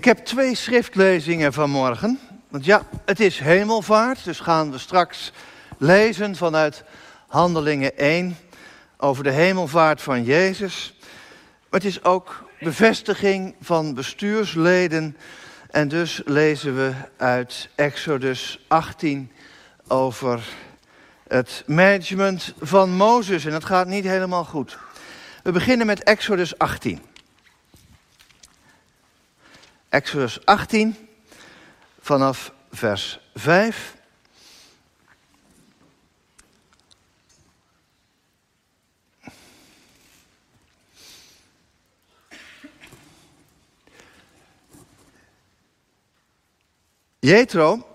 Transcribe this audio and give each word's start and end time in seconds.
Ik 0.00 0.06
heb 0.06 0.18
twee 0.18 0.54
schriftlezingen 0.54 1.52
vanmorgen. 1.52 2.18
Want 2.48 2.64
ja, 2.64 2.82
het 3.04 3.20
is 3.20 3.38
hemelvaart, 3.38 4.24
dus 4.24 4.40
gaan 4.40 4.70
we 4.70 4.78
straks 4.78 5.32
lezen 5.78 6.36
vanuit 6.36 6.84
Handelingen 7.26 7.96
1 7.98 8.36
over 8.96 9.24
de 9.24 9.30
hemelvaart 9.30 10.02
van 10.02 10.24
Jezus. 10.24 10.94
Maar 11.70 11.80
het 11.80 11.84
is 11.84 12.04
ook 12.04 12.44
bevestiging 12.60 13.54
van 13.60 13.94
bestuursleden. 13.94 15.16
En 15.70 15.88
dus 15.88 16.22
lezen 16.24 16.76
we 16.76 16.92
uit 17.16 17.68
Exodus 17.74 18.64
18 18.68 19.32
over 19.88 20.40
het 21.28 21.62
management 21.66 22.54
van 22.60 22.90
Mozes. 22.90 23.44
En 23.44 23.50
dat 23.50 23.64
gaat 23.64 23.86
niet 23.86 24.04
helemaal 24.04 24.44
goed. 24.44 24.78
We 25.42 25.52
beginnen 25.52 25.86
met 25.86 26.02
Exodus 26.02 26.58
18. 26.58 27.09
Exodus 29.90 30.44
18 30.44 31.08
vanaf 32.00 32.52
vers 32.70 33.20
5. 33.34 33.96
Jethro 47.18 47.86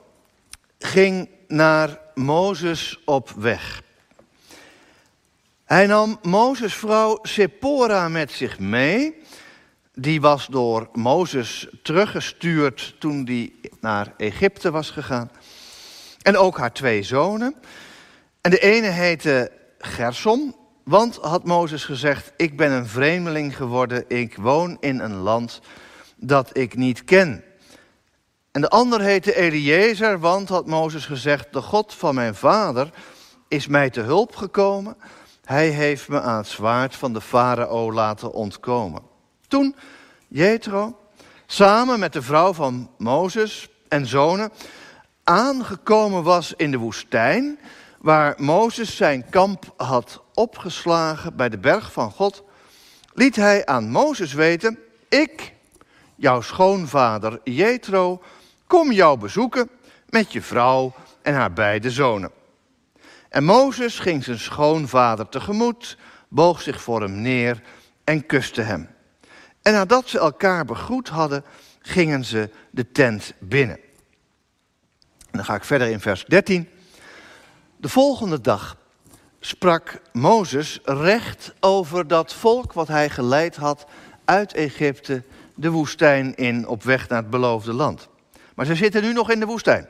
ging 0.80 1.30
naar 1.48 2.00
Mozes 2.14 3.00
op 3.06 3.30
weg. 3.30 3.84
Hij 5.66 5.86
nam 5.86 6.20
Mozes 6.22 6.76
vrouw 6.76 7.20
Sephora 7.22 8.10
met 8.10 8.32
zich 8.32 8.60
mee. 8.60 9.24
Die 9.96 10.22
was 10.22 10.48
door 10.48 10.90
Mozes 10.94 11.68
teruggestuurd 11.84 12.96
toen 13.00 13.26
hij 13.26 13.54
naar 13.80 14.14
Egypte 14.18 14.72
was 14.72 14.90
gegaan. 14.90 15.32
En 16.22 16.38
ook 16.38 16.58
haar 16.58 16.74
twee 16.74 17.04
zonen. 17.04 17.56
En 18.42 18.52
de 18.52 18.60
ene 18.60 18.88
heette 18.88 19.52
Gersom, 19.78 20.56
want 20.84 21.16
had 21.16 21.44
Mozes 21.44 21.84
gezegd: 21.84 22.32
Ik 22.38 22.58
ben 22.58 22.72
een 22.72 22.88
vreemdeling 22.88 23.56
geworden, 23.56 24.06
ik 24.08 24.36
woon 24.36 24.78
in 24.80 25.00
een 25.00 25.16
land 25.16 25.62
dat 26.16 26.58
ik 26.58 26.76
niet 26.76 27.04
ken. 27.04 27.44
En 28.52 28.62
de 28.62 28.70
ander 28.70 29.02
heette 29.02 29.36
Eliezer, 29.36 30.20
want 30.20 30.50
had 30.50 30.66
Mozes 30.66 31.06
gezegd: 31.06 31.54
De 31.54 31.62
God 31.62 31.94
van 31.94 32.16
mijn 32.16 32.36
vader 32.36 32.90
is 33.48 33.68
mij 33.68 33.90
te 33.90 34.02
hulp 34.02 34.36
gekomen. 34.36 34.98
Hij 35.46 35.70
heeft 35.70 36.08
me 36.08 36.22
aan 36.22 36.38
het 36.38 36.48
zwaard 36.48 36.96
van 36.96 37.14
de 37.14 37.22
farao 37.22 37.92
laten 37.92 38.34
ontkomen. 38.34 39.14
Toen 39.48 39.76
Jethro, 40.28 40.98
samen 41.46 42.00
met 42.00 42.14
de 42.14 42.22
vrouw 42.22 42.54
van 42.54 42.90
Mozes 42.98 43.70
en 43.88 44.06
zonen, 44.06 44.52
aangekomen 45.24 46.24
was 46.24 46.54
in 46.54 46.72
de 46.72 46.78
woestijn, 46.78 47.60
waar 48.00 48.34
Mozes 48.38 48.96
zijn 48.96 49.30
kamp 49.30 49.74
had 49.78 50.22
opgeslagen 50.34 51.36
bij 51.36 51.50
de 51.50 51.58
berg 51.58 51.92
van 51.92 52.12
God, 52.12 52.44
liet 53.14 53.36
hij 53.36 53.66
aan 53.66 53.90
Mozes 53.90 54.34
weten: 54.34 54.80
Ik, 55.10 55.54
jouw 56.16 56.42
schoonvader 56.42 57.40
Jethro, 57.44 58.22
kom 58.68 58.92
jou 58.92 59.20
bezoeken 59.20 59.70
met 60.10 60.32
je 60.32 60.42
vrouw 60.42 60.94
en 61.22 61.34
haar 61.34 61.54
beide 61.54 61.92
zonen. 61.92 62.32
En 63.30 63.44
Mozes 63.44 64.00
ging 64.00 64.24
zijn 64.24 64.40
schoonvader 64.40 65.30
tegemoet, 65.30 65.98
boog 66.28 66.62
zich 66.62 66.82
voor 66.82 67.02
hem 67.02 67.22
neer 67.22 67.62
en 68.04 68.26
kuste 68.26 68.62
hem. 68.62 68.95
En 69.66 69.74
nadat 69.74 70.10
ze 70.10 70.20
elkaar 70.20 70.66
begroet 70.66 71.10
hadden, 71.10 71.44
gingen 71.82 72.26
ze 72.26 72.50
de 72.72 72.92
tent 72.92 73.34
binnen. 73.40 73.78
En 75.20 75.32
dan 75.32 75.46
ga 75.46 75.56
ik 75.56 75.64
verder 75.64 75.88
in 75.88 76.00
vers 76.00 76.26
13. 76.26 76.70
De 77.78 77.90
volgende 77.90 78.42
dag 78.42 78.78
sprak 79.40 80.02
Mozes 80.14 80.80
recht 80.84 81.54
over 81.60 82.08
dat 82.08 82.34
volk 82.34 82.74
wat 82.74 82.88
hij 82.88 83.10
geleid 83.10 83.56
had 83.56 83.86
uit 84.26 84.54
Egypte 84.54 85.24
de 85.56 85.70
woestijn 85.70 86.36
in 86.36 86.68
op 86.68 86.84
weg 86.84 87.10
naar 87.10 87.22
het 87.22 87.30
beloofde 87.30 87.74
land. 87.74 88.08
Maar 88.56 88.66
ze 88.66 88.76
zitten 88.76 89.02
nu 89.02 89.14
nog 89.14 89.32
in 89.32 89.40
de 89.40 89.46
woestijn. 89.46 89.88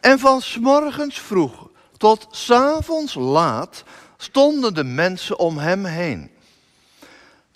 En 0.00 0.18
van 0.18 0.42
morgens 0.60 1.20
vroeg 1.20 1.68
tot 1.96 2.26
s 2.30 2.50
avonds 2.50 3.14
laat 3.14 3.84
stonden 4.16 4.74
de 4.74 4.84
mensen 4.84 5.38
om 5.38 5.58
hem 5.58 5.84
heen. 5.84 6.31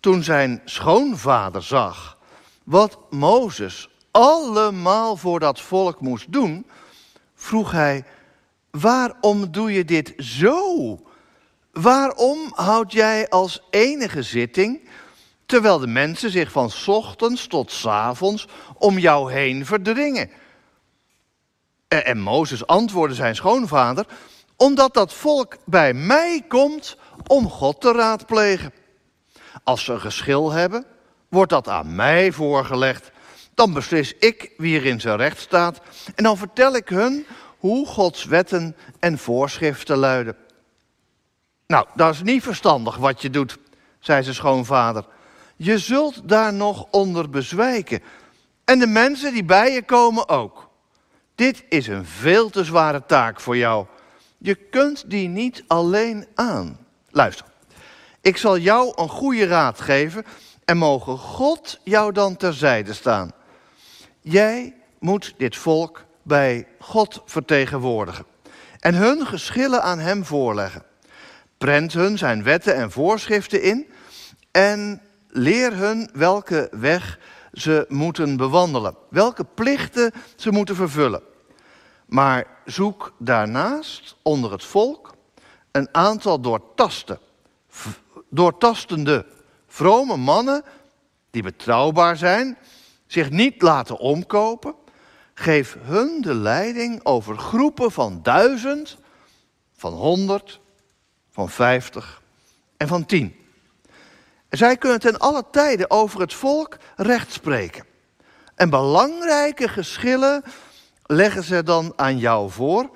Toen 0.07 0.23
zijn 0.23 0.63
schoonvader 0.65 1.63
zag 1.63 2.19
wat 2.65 2.99
Mozes 3.11 3.89
allemaal 4.11 5.17
voor 5.17 5.41
dat 5.41 5.61
volk 5.61 6.01
moest 6.01 6.33
doen, 6.33 6.67
vroeg 7.35 7.73
hij: 7.73 8.05
Waarom 8.71 9.51
doe 9.51 9.73
je 9.73 9.85
dit 9.85 10.15
zo? 10.19 11.01
Waarom 11.73 12.53
houd 12.55 12.93
jij 12.93 13.29
als 13.29 13.63
enige 13.71 14.23
zitting, 14.23 14.89
terwijl 15.47 15.79
de 15.79 15.87
mensen 15.87 16.31
zich 16.31 16.53
van 16.53 16.71
ochtends 16.87 17.47
tot 17.47 17.83
avonds 17.87 18.49
om 18.79 18.99
jou 18.99 19.33
heen 19.33 19.67
verdringen? 19.67 20.31
En, 21.89 22.05
en 22.05 22.19
Mozes 22.19 22.67
antwoordde 22.67 23.17
zijn 23.17 23.35
schoonvader: 23.35 24.07
Omdat 24.57 24.95
dat 24.95 25.13
volk 25.13 25.57
bij 25.65 25.95
mij 25.95 26.45
komt 26.49 26.97
om 27.27 27.49
God 27.49 27.81
te 27.81 27.93
raadplegen. 27.93 28.73
Als 29.65 29.85
ze 29.85 29.93
een 29.93 30.01
geschil 30.01 30.53
hebben, 30.53 30.85
wordt 31.29 31.51
dat 31.51 31.69
aan 31.69 31.95
mij 31.95 32.33
voorgelegd. 32.33 33.11
Dan 33.55 33.73
beslis 33.73 34.15
ik 34.19 34.51
wie 34.57 34.79
er 34.79 34.87
in 34.87 35.01
zijn 35.01 35.17
recht 35.17 35.41
staat. 35.41 35.81
En 36.15 36.25
dan 36.25 36.37
vertel 36.37 36.77
ik 36.77 36.89
hun 36.89 37.27
hoe 37.59 37.87
Gods 37.87 38.25
wetten 38.25 38.77
en 38.99 39.19
voorschriften 39.19 39.97
luiden. 39.97 40.37
Nou, 41.67 41.87
dat 41.95 42.15
is 42.15 42.23
niet 42.23 42.43
verstandig 42.43 42.97
wat 42.97 43.23
je 43.23 43.31
doet, 43.31 43.59
zei 43.99 44.23
zijn 44.23 44.35
schoonvader. 44.35 45.05
Je 45.57 45.79
zult 45.79 46.29
daar 46.29 46.53
nog 46.53 46.87
onder 46.91 47.31
bezwijken. 47.31 48.03
En 48.65 48.79
de 48.79 48.87
mensen 48.87 49.33
die 49.33 49.45
bij 49.45 49.73
je 49.73 49.83
komen 49.83 50.29
ook. 50.29 50.69
Dit 51.35 51.65
is 51.69 51.87
een 51.87 52.07
veel 52.07 52.51
te 52.51 52.65
zware 52.65 53.07
taak 53.07 53.41
voor 53.41 53.57
jou. 53.57 53.87
Je 54.39 54.55
kunt 54.55 55.11
die 55.11 55.29
niet 55.29 55.65
alleen 55.67 56.27
aan. 56.35 56.79
Luister. 57.11 57.47
Ik 58.27 58.37
zal 58.37 58.59
jou 58.59 58.93
een 58.95 59.09
goede 59.09 59.47
raad 59.47 59.81
geven 59.81 60.25
en 60.65 60.77
mogen 60.77 61.19
God 61.19 61.81
jou 61.85 62.13
dan 62.13 62.37
terzijde 62.37 62.93
staan. 62.93 63.33
Jij 64.21 64.75
moet 64.99 65.35
dit 65.37 65.57
volk 65.57 66.05
bij 66.23 66.67
God 66.79 67.23
vertegenwoordigen 67.25 68.25
en 68.81 68.95
hun 68.95 69.27
geschillen 69.27 69.83
aan 69.83 69.99
Hem 69.99 70.25
voorleggen. 70.25 70.83
Prent 71.59 71.93
hun 71.93 72.19
zijn 72.19 72.43
wetten 72.43 72.75
en 72.75 72.91
voorschriften 72.91 73.63
in 73.63 73.87
en 74.51 75.03
leer 75.29 75.77
hun 75.77 76.11
welke 76.13 76.69
weg 76.71 77.19
ze 77.53 77.85
moeten 77.89 78.37
bewandelen, 78.37 78.97
welke 79.11 79.45
plichten 79.55 80.13
ze 80.37 80.51
moeten 80.51 80.75
vervullen. 80.75 81.23
Maar 82.07 82.47
zoek 82.65 83.13
daarnaast 83.19 84.17
onder 84.23 84.53
het 84.53 84.65
volk 84.65 85.15
een 85.73 85.89
aantal 85.93 86.41
doortasten, 86.41 87.19
doortastende, 88.37 89.27
vrome 89.67 90.17
mannen 90.17 90.65
die 91.31 91.43
betrouwbaar 91.43 92.17
zijn, 92.17 92.59
zich 93.07 93.31
niet 93.31 93.63
laten 93.63 93.99
omkopen. 93.99 94.75
Geef 95.35 95.77
hun 95.81 96.21
de 96.21 96.35
leiding 96.35 97.05
over 97.05 97.39
groepen 97.39 97.93
van 97.93 98.21
duizend, 98.23 98.97
van 99.77 99.93
honderd, 99.93 100.61
van 101.31 101.49
vijftig 101.49 102.23
en 102.77 102.89
van 102.89 103.07
tien. 103.07 103.37
Zij 104.51 104.77
kunnen 104.77 105.01
ten 105.01 105.19
alle 105.19 105.45
tijden 105.51 105.91
over 105.91 106.21
het 106.21 106.35
volk 106.35 106.77
recht 106.97 107.33
spreken. 107.33 107.85
En 108.55 108.71
belangrijke 108.71 109.69
geschillen 109.69 110.43
leggen 111.07 111.43
ze 111.43 111.63
dan 111.63 111.93
aan 111.97 112.19
jou 112.19 112.51
voor. 112.51 112.91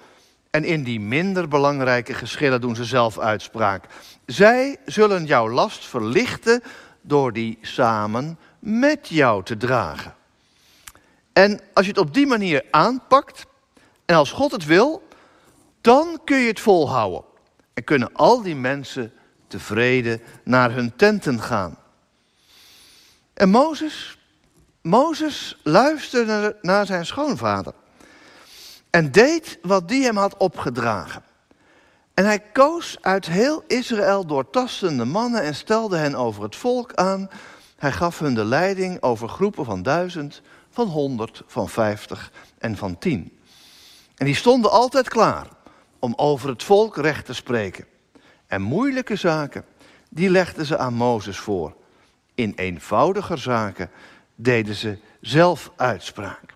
En 0.51 0.65
in 0.65 0.83
die 0.83 1.01
minder 1.01 1.49
belangrijke 1.49 2.15
geschillen 2.15 2.61
doen 2.61 2.75
ze 2.75 2.85
zelf 2.85 3.19
uitspraak. 3.19 3.85
Zij 4.27 4.77
zullen 4.85 5.25
jouw 5.25 5.49
last 5.49 5.87
verlichten 5.87 6.63
door 7.01 7.33
die 7.33 7.59
samen 7.61 8.39
met 8.59 9.09
jou 9.09 9.45
te 9.45 9.57
dragen. 9.57 10.15
En 11.33 11.61
als 11.73 11.85
je 11.85 11.91
het 11.91 12.01
op 12.01 12.15
die 12.15 12.27
manier 12.27 12.65
aanpakt, 12.71 13.47
en 14.05 14.17
als 14.17 14.33
God 14.33 14.53
het 14.53 14.65
wil, 14.65 15.09
dan 15.81 16.21
kun 16.25 16.39
je 16.39 16.49
het 16.49 16.61
volhouden. 16.61 17.25
En 17.75 17.85
kunnen 17.85 18.13
al 18.13 18.43
die 18.43 18.57
mensen 18.57 19.13
tevreden 19.47 20.21
naar 20.45 20.73
hun 20.73 20.97
tenten 20.97 21.41
gaan. 21.41 21.79
En 23.35 23.49
Mozes, 23.49 24.19
Mozes 24.83 25.59
luisterde 25.63 26.57
naar 26.63 26.87
zijn 26.87 27.07
schoonvader. 27.07 27.75
En 28.91 29.13
deed 29.13 29.59
wat 29.63 29.89
die 29.89 30.05
hem 30.05 30.17
had 30.17 30.37
opgedragen. 30.37 31.23
En 32.15 32.25
hij 32.25 32.41
koos 32.41 32.97
uit 33.01 33.27
heel 33.27 33.65
Israël 33.67 34.27
doortastende 34.27 35.05
mannen 35.05 35.43
en 35.43 35.55
stelde 35.55 35.97
hen 35.97 36.15
over 36.15 36.43
het 36.43 36.57
volk 36.57 36.95
aan. 36.95 37.31
Hij 37.77 37.93
gaf 37.93 38.19
hun 38.19 38.35
de 38.35 38.45
leiding 38.45 39.03
over 39.03 39.29
groepen 39.29 39.65
van 39.65 39.83
duizend, 39.83 40.43
van 40.71 40.87
100, 40.87 41.43
van 41.47 41.69
50 41.69 42.33
en 42.59 42.77
van 42.77 42.99
10. 42.99 43.39
En 44.17 44.27
die 44.27 44.35
stonden 44.35 44.71
altijd 44.71 45.09
klaar 45.09 45.47
om 45.99 46.13
over 46.17 46.49
het 46.49 46.63
volk 46.63 46.97
recht 46.97 47.25
te 47.27 47.35
spreken. 47.35 47.85
En 48.47 48.63
moeilijke 48.63 49.17
zaken, 49.17 49.65
die 50.09 50.31
legden 50.31 50.67
ze 50.67 50.79
aan 50.79 50.95
Mozes 50.95 51.39
voor. 51.39 51.77
In 52.35 52.53
eenvoudiger 52.57 53.39
zaken 53.39 53.91
deden 54.35 54.75
ze 54.75 54.99
zelf 55.21 55.71
uitspraak. 55.77 56.55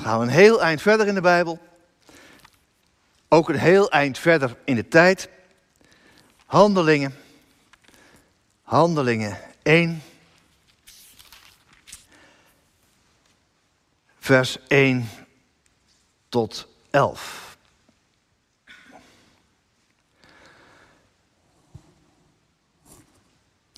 Gaan 0.00 0.18
we 0.18 0.24
een 0.24 0.30
heel 0.30 0.62
eind 0.62 0.82
verder 0.82 1.06
in 1.06 1.14
de 1.14 1.20
Bijbel. 1.20 1.58
Ook 3.28 3.48
een 3.48 3.58
heel 3.58 3.90
eind 3.90 4.18
verder 4.18 4.56
in 4.64 4.74
de 4.74 4.88
tijd. 4.88 5.28
Handelingen. 6.46 7.14
Handelingen 8.62 9.38
1. 9.62 10.02
Vers 14.18 14.58
1 14.68 15.08
tot 16.28 16.66
11. 16.90 17.56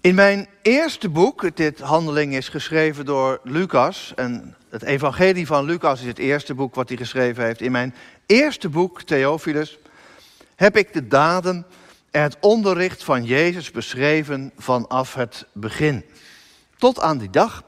In 0.00 0.14
mijn 0.14 0.48
eerste 0.62 1.08
boek, 1.08 1.56
dit 1.56 1.80
handeling 1.80 2.34
is 2.34 2.48
geschreven 2.48 3.04
door 3.04 3.40
Lucas. 3.42 4.12
En 4.14 4.56
het 4.72 4.82
Evangelie 4.82 5.46
van 5.46 5.64
Lucas 5.64 6.00
is 6.00 6.06
het 6.06 6.18
eerste 6.18 6.54
boek 6.54 6.74
wat 6.74 6.88
hij 6.88 6.96
geschreven 6.96 7.44
heeft. 7.44 7.60
In 7.60 7.72
mijn 7.72 7.94
eerste 8.26 8.68
boek, 8.68 9.02
Theophilus, 9.02 9.78
heb 10.56 10.76
ik 10.76 10.92
de 10.92 11.08
daden 11.08 11.66
en 12.10 12.22
het 12.22 12.36
onderricht 12.40 13.04
van 13.04 13.24
Jezus 13.24 13.70
beschreven 13.70 14.52
vanaf 14.56 15.14
het 15.14 15.46
begin. 15.52 16.04
Tot 16.78 17.00
aan 17.00 17.18
die 17.18 17.30
dag 17.30 17.62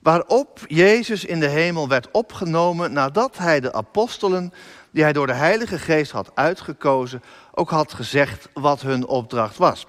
waarop 0.00 0.60
Jezus 0.66 1.24
in 1.24 1.40
de 1.40 1.48
hemel 1.48 1.88
werd 1.88 2.10
opgenomen 2.10 2.92
nadat 2.92 3.38
hij 3.38 3.60
de 3.60 3.72
apostelen, 3.72 4.52
die 4.90 5.02
hij 5.02 5.12
door 5.12 5.26
de 5.26 5.32
Heilige 5.32 5.78
Geest 5.78 6.10
had 6.10 6.30
uitgekozen, 6.34 7.22
ook 7.54 7.70
had 7.70 7.92
gezegd 7.92 8.48
wat 8.52 8.80
hun 8.80 9.06
opdracht 9.06 9.56
was. 9.56 9.86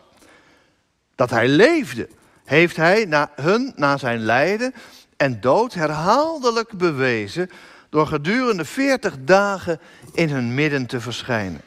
Dat 1.15 1.29
hij 1.29 1.47
leefde, 1.47 2.09
heeft 2.45 2.75
hij 2.75 3.05
na 3.05 3.31
hun 3.35 3.73
na 3.75 3.97
zijn 3.97 4.19
lijden 4.19 4.73
en 5.19 5.41
dood 5.41 5.73
herhaaldelijk 5.73 6.77
bewezen 6.77 7.49
door 7.89 8.07
gedurende 8.07 8.65
veertig 8.65 9.15
dagen 9.19 9.79
in 10.13 10.29
hun 10.29 10.53
midden 10.53 10.85
te 10.85 11.01
verschijnen 11.01 11.61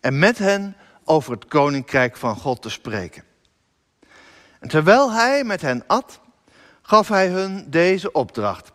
en 0.00 0.18
met 0.18 0.38
hen 0.38 0.76
over 1.04 1.32
het 1.32 1.46
koninkrijk 1.46 2.16
van 2.16 2.36
God 2.36 2.62
te 2.62 2.70
spreken. 2.70 3.24
En 4.58 4.68
terwijl 4.68 5.12
hij 5.12 5.44
met 5.44 5.60
hen 5.60 5.84
at, 5.86 6.20
gaf 6.82 7.08
hij 7.08 7.28
hun 7.28 7.70
deze 7.70 8.12
opdracht. 8.12 8.72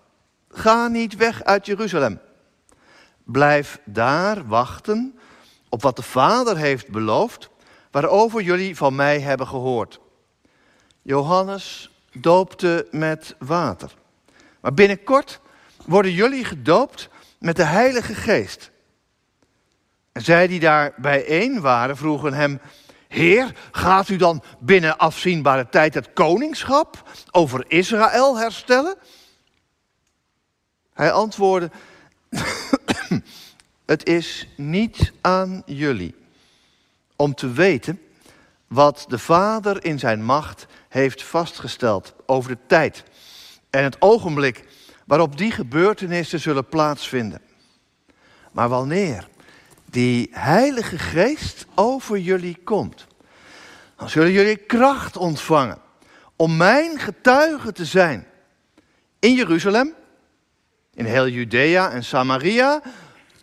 Ga 0.49 0.87
niet 0.87 1.15
weg 1.15 1.43
uit 1.43 1.65
Jeruzalem. 1.65 2.19
Blijf 3.23 3.79
daar 3.83 4.47
wachten 4.47 5.19
op 5.69 5.81
wat 5.81 5.95
de 5.95 6.01
Vader 6.01 6.57
heeft 6.57 6.89
beloofd, 6.89 7.49
waarover 7.91 8.41
jullie 8.41 8.77
van 8.77 8.95
mij 8.95 9.19
hebben 9.19 9.47
gehoord. 9.47 9.99
Johannes 11.01 11.91
doopte 12.13 12.87
met 12.91 13.35
water. 13.39 13.91
Maar 14.65 14.73
binnenkort 14.73 15.39
worden 15.85 16.11
jullie 16.11 16.45
gedoopt 16.45 17.09
met 17.39 17.55
de 17.55 17.63
Heilige 17.63 18.15
Geest. 18.15 18.71
En 20.11 20.21
zij 20.21 20.47
die 20.47 20.59
daar 20.59 20.93
bijeen 20.97 21.61
waren, 21.61 21.97
vroegen 21.97 22.33
hem: 22.33 22.59
Heer, 23.07 23.55
gaat 23.71 24.09
u 24.09 24.15
dan 24.15 24.43
binnen 24.59 24.97
afzienbare 24.97 25.69
tijd 25.69 25.93
het 25.93 26.13
koningschap 26.13 27.09
over 27.31 27.65
Israël 27.67 28.37
herstellen? 28.37 28.95
Hij 30.93 31.11
antwoordde: 31.11 31.71
Het 33.85 34.07
is 34.07 34.47
niet 34.57 35.11
aan 35.21 35.63
jullie 35.65 36.15
om 37.15 37.35
te 37.35 37.51
weten 37.51 38.01
wat 38.67 39.05
de 39.07 39.19
Vader 39.19 39.85
in 39.85 39.99
zijn 39.99 40.23
macht 40.23 40.65
heeft 40.89 41.23
vastgesteld 41.23 42.13
over 42.25 42.49
de 42.49 42.57
tijd 42.67 43.03
en 43.75 43.83
het 43.83 44.01
ogenblik 44.01 44.63
waarop 45.05 45.37
die 45.37 45.51
gebeurtenissen 45.51 46.39
zullen 46.39 46.65
plaatsvinden. 46.65 47.41
Maar 48.51 48.69
wanneer 48.69 49.27
die 49.85 50.29
Heilige 50.31 50.97
Geest 50.97 51.65
over 51.75 52.17
jullie 52.17 52.57
komt, 52.63 53.07
dan 53.97 54.09
zullen 54.09 54.31
jullie 54.31 54.57
kracht 54.57 55.17
ontvangen 55.17 55.77
om 56.35 56.57
mijn 56.57 56.99
getuige 56.99 57.71
te 57.71 57.85
zijn 57.85 58.27
in 59.19 59.33
Jeruzalem, 59.33 59.93
in 60.93 61.05
heel 61.05 61.27
Judea 61.27 61.91
en 61.91 62.03
Samaria, 62.03 62.81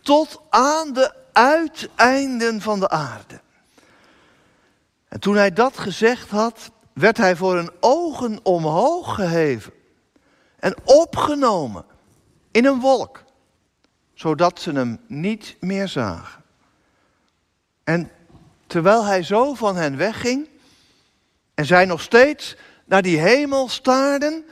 tot 0.01 0.41
aan 0.49 0.93
de 0.93 1.13
uiteinden 1.33 2.61
van 2.61 2.79
de 2.79 2.89
aarde. 2.89 3.41
En 5.07 5.19
toen 5.19 5.35
hij 5.35 5.53
dat 5.53 5.77
gezegd 5.77 6.29
had, 6.29 6.71
werd 6.93 7.17
hij 7.17 7.35
voor 7.35 7.55
hun 7.55 7.71
ogen 7.79 8.39
omhoog 8.43 9.15
geheven 9.15 9.73
en 10.63 10.75
opgenomen 10.83 11.85
in 12.51 12.65
een 12.65 12.79
wolk, 12.79 13.23
zodat 14.13 14.61
ze 14.61 14.71
hem 14.71 14.99
niet 15.07 15.55
meer 15.59 15.87
zagen. 15.87 16.43
En 17.83 18.11
terwijl 18.67 19.03
hij 19.05 19.23
zo 19.23 19.53
van 19.53 19.75
hen 19.75 19.97
wegging 19.97 20.47
en 21.53 21.65
zij 21.65 21.85
nog 21.85 22.01
steeds 22.01 22.55
naar 22.85 23.01
die 23.01 23.17
hemel 23.19 23.69
staarden, 23.69 24.45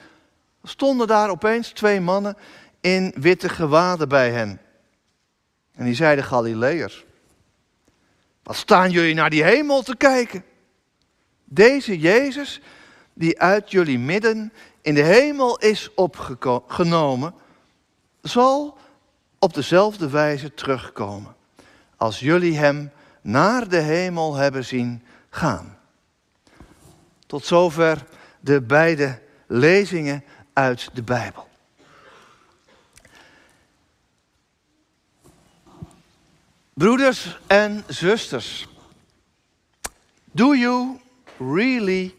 stonden 0.64 1.08
daar 1.08 1.30
opeens 1.30 1.70
twee 1.70 2.02
mannen 2.02 2.38
in 2.82 3.14
witte 3.16 3.50
gewaden 3.50 4.10
bij 4.10 4.32
hen. 4.32 4.62
En 5.76 5.86
die 5.86 5.96
zeiden 5.96 6.26
Galileërs, 6.26 7.06
wat 8.44 8.56
staan 8.56 8.92
jullie 8.92 9.14
naar 9.14 9.30
die 9.30 9.44
hemel 9.44 9.82
te 9.82 9.96
kijken? 9.96 10.44
Deze 11.44 12.00
Jezus, 12.00 12.62
die 13.14 13.40
uit 13.40 13.72
jullie 13.72 14.00
midden 14.00 14.52
in 14.82 14.94
de 14.94 15.04
hemel 15.04 15.60
is 15.60 15.94
opgenomen, 15.96 17.34
zal 18.22 18.78
op 19.40 19.54
dezelfde 19.54 20.10
wijze 20.10 20.54
terugkomen 20.54 21.36
als 21.98 22.20
jullie 22.20 22.58
hem 22.58 22.92
naar 23.22 23.68
de 23.68 23.80
hemel 23.80 24.36
hebben 24.36 24.66
zien 24.66 25.04
gaan. 25.30 25.78
Tot 27.28 27.46
zover 27.46 28.06
de 28.40 28.62
beide 28.62 29.22
lezingen 29.48 30.24
uit 30.54 30.90
de 30.94 31.04
Bijbel. 31.04 31.48
Broeders 36.74 37.40
en 37.48 37.84
zusters, 37.88 38.68
do 40.32 40.56
you 40.56 41.00
really 41.38 42.16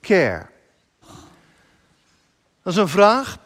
care? 0.00 0.54
Dat 2.66 2.74
is 2.74 2.80
een 2.80 2.88
vraag 2.88 3.38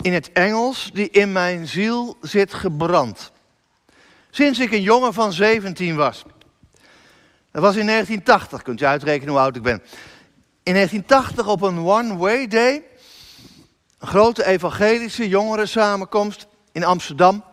in 0.00 0.12
het 0.12 0.32
Engels 0.32 0.90
die 0.92 1.10
in 1.10 1.32
mijn 1.32 1.68
ziel 1.68 2.16
zit 2.20 2.54
gebrand. 2.54 3.32
Sinds 4.30 4.58
ik 4.58 4.72
een 4.72 4.82
jongen 4.82 5.12
van 5.12 5.32
17 5.32 5.96
was. 5.96 6.22
Dat 7.50 7.62
was 7.62 7.76
in 7.76 7.86
1980, 7.86 8.62
kunt 8.62 8.78
je 8.78 8.86
uitrekenen 8.86 9.32
hoe 9.32 9.42
oud 9.42 9.56
ik 9.56 9.62
ben. 9.62 9.82
In 10.62 10.74
1980 10.74 11.46
op 11.46 11.62
een 11.62 11.78
one-way 11.78 12.46
day, 12.46 12.82
een 13.98 14.08
grote 14.08 14.46
evangelische 14.46 15.28
jongerensamenkomst 15.28 16.46
in 16.72 16.84
Amsterdam, 16.84 17.44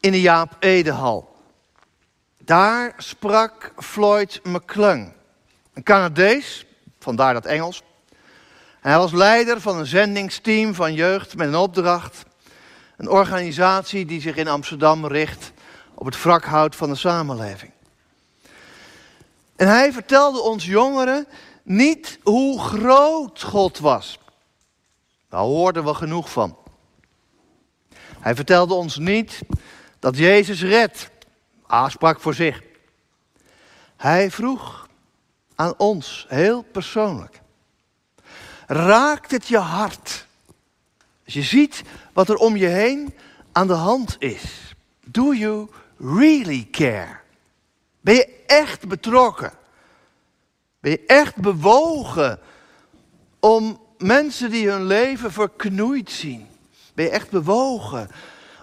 in 0.00 0.12
de 0.12 0.20
Jaap 0.20 0.56
Edehal. 0.58 1.36
Daar 2.44 2.94
sprak 2.96 3.72
Floyd 3.76 4.40
McClung, 4.42 5.12
een 5.74 5.82
Canadees, 5.82 6.66
vandaar 6.98 7.34
dat 7.34 7.46
Engels. 7.46 7.82
Hij 8.80 8.96
was 8.96 9.12
leider 9.12 9.60
van 9.60 9.78
een 9.78 9.86
zendingsteam 9.86 10.74
van 10.74 10.94
jeugd 10.94 11.36
met 11.36 11.48
een 11.48 11.56
opdracht. 11.56 12.22
Een 12.96 13.08
organisatie 13.08 14.04
die 14.04 14.20
zich 14.20 14.36
in 14.36 14.48
Amsterdam 14.48 15.06
richt 15.06 15.52
op 15.94 16.06
het 16.06 16.22
wrakhout 16.22 16.76
van 16.76 16.88
de 16.88 16.96
samenleving. 16.96 17.72
En 19.56 19.68
hij 19.68 19.92
vertelde 19.92 20.40
ons 20.40 20.66
jongeren 20.66 21.26
niet 21.62 22.18
hoe 22.22 22.60
groot 22.60 23.42
God 23.42 23.78
was. 23.78 24.18
Daar 25.28 25.40
hoorden 25.40 25.84
we 25.84 25.94
genoeg 25.94 26.30
van. 26.30 26.56
Hij 28.20 28.34
vertelde 28.34 28.74
ons 28.74 28.96
niet 28.96 29.40
dat 29.98 30.16
Jezus 30.16 30.62
redt. 30.62 31.10
Ah, 31.66 31.88
sprak 31.90 32.20
voor 32.20 32.34
zich. 32.34 32.62
Hij 33.96 34.30
vroeg 34.30 34.88
aan 35.54 35.74
ons, 35.76 36.26
heel 36.28 36.62
persoonlijk. 36.62 37.40
Raakt 38.70 39.30
het 39.30 39.46
je 39.46 39.58
hart? 39.58 40.26
Als 41.24 41.34
je 41.34 41.42
ziet 41.42 41.82
wat 42.12 42.28
er 42.28 42.36
om 42.36 42.56
je 42.56 42.66
heen 42.66 43.14
aan 43.52 43.66
de 43.66 43.72
hand 43.72 44.16
is. 44.18 44.74
Do 45.04 45.34
you 45.34 45.68
really 45.98 46.68
care? 46.70 47.16
Ben 48.00 48.14
je 48.14 48.44
echt 48.46 48.88
betrokken? 48.88 49.52
Ben 50.80 50.90
je 50.90 51.02
echt 51.06 51.36
bewogen 51.36 52.38
om 53.40 53.80
mensen 53.98 54.50
die 54.50 54.68
hun 54.68 54.84
leven 54.84 55.32
verknoeid 55.32 56.10
zien? 56.10 56.46
Ben 56.94 57.04
je 57.04 57.10
echt 57.10 57.30
bewogen 57.30 58.10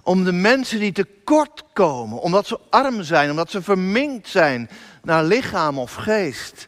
om 0.03 0.23
de 0.23 0.31
mensen 0.31 0.79
die 0.79 0.91
tekort 0.91 1.63
komen, 1.73 2.19
omdat 2.19 2.47
ze 2.47 2.59
arm 2.69 3.03
zijn, 3.03 3.29
omdat 3.29 3.51
ze 3.51 3.61
verminkt 3.61 4.27
zijn 4.27 4.69
naar 5.03 5.23
lichaam 5.23 5.79
of 5.79 5.93
geest? 5.93 6.67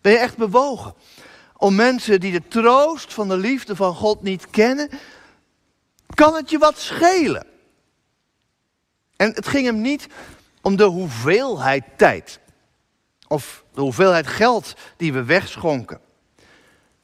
Ben 0.00 0.12
je 0.12 0.18
echt 0.18 0.36
bewogen 0.36 0.94
om 1.62 1.74
mensen 1.74 2.20
die 2.20 2.32
de 2.32 2.48
troost 2.48 3.14
van 3.14 3.28
de 3.28 3.36
liefde 3.36 3.76
van 3.76 3.94
God 3.94 4.22
niet 4.22 4.50
kennen? 4.50 4.88
Kan 6.14 6.34
het 6.34 6.50
je 6.50 6.58
wat 6.58 6.78
schelen? 6.78 7.46
En 9.16 9.32
het 9.34 9.48
ging 9.48 9.66
hem 9.66 9.80
niet 9.80 10.06
om 10.62 10.76
de 10.76 10.84
hoeveelheid 10.84 11.84
tijd 11.96 12.40
of 13.28 13.64
de 13.74 13.80
hoeveelheid 13.80 14.26
geld 14.26 14.74
die 14.96 15.12
we 15.12 15.24
wegschonken. 15.24 16.00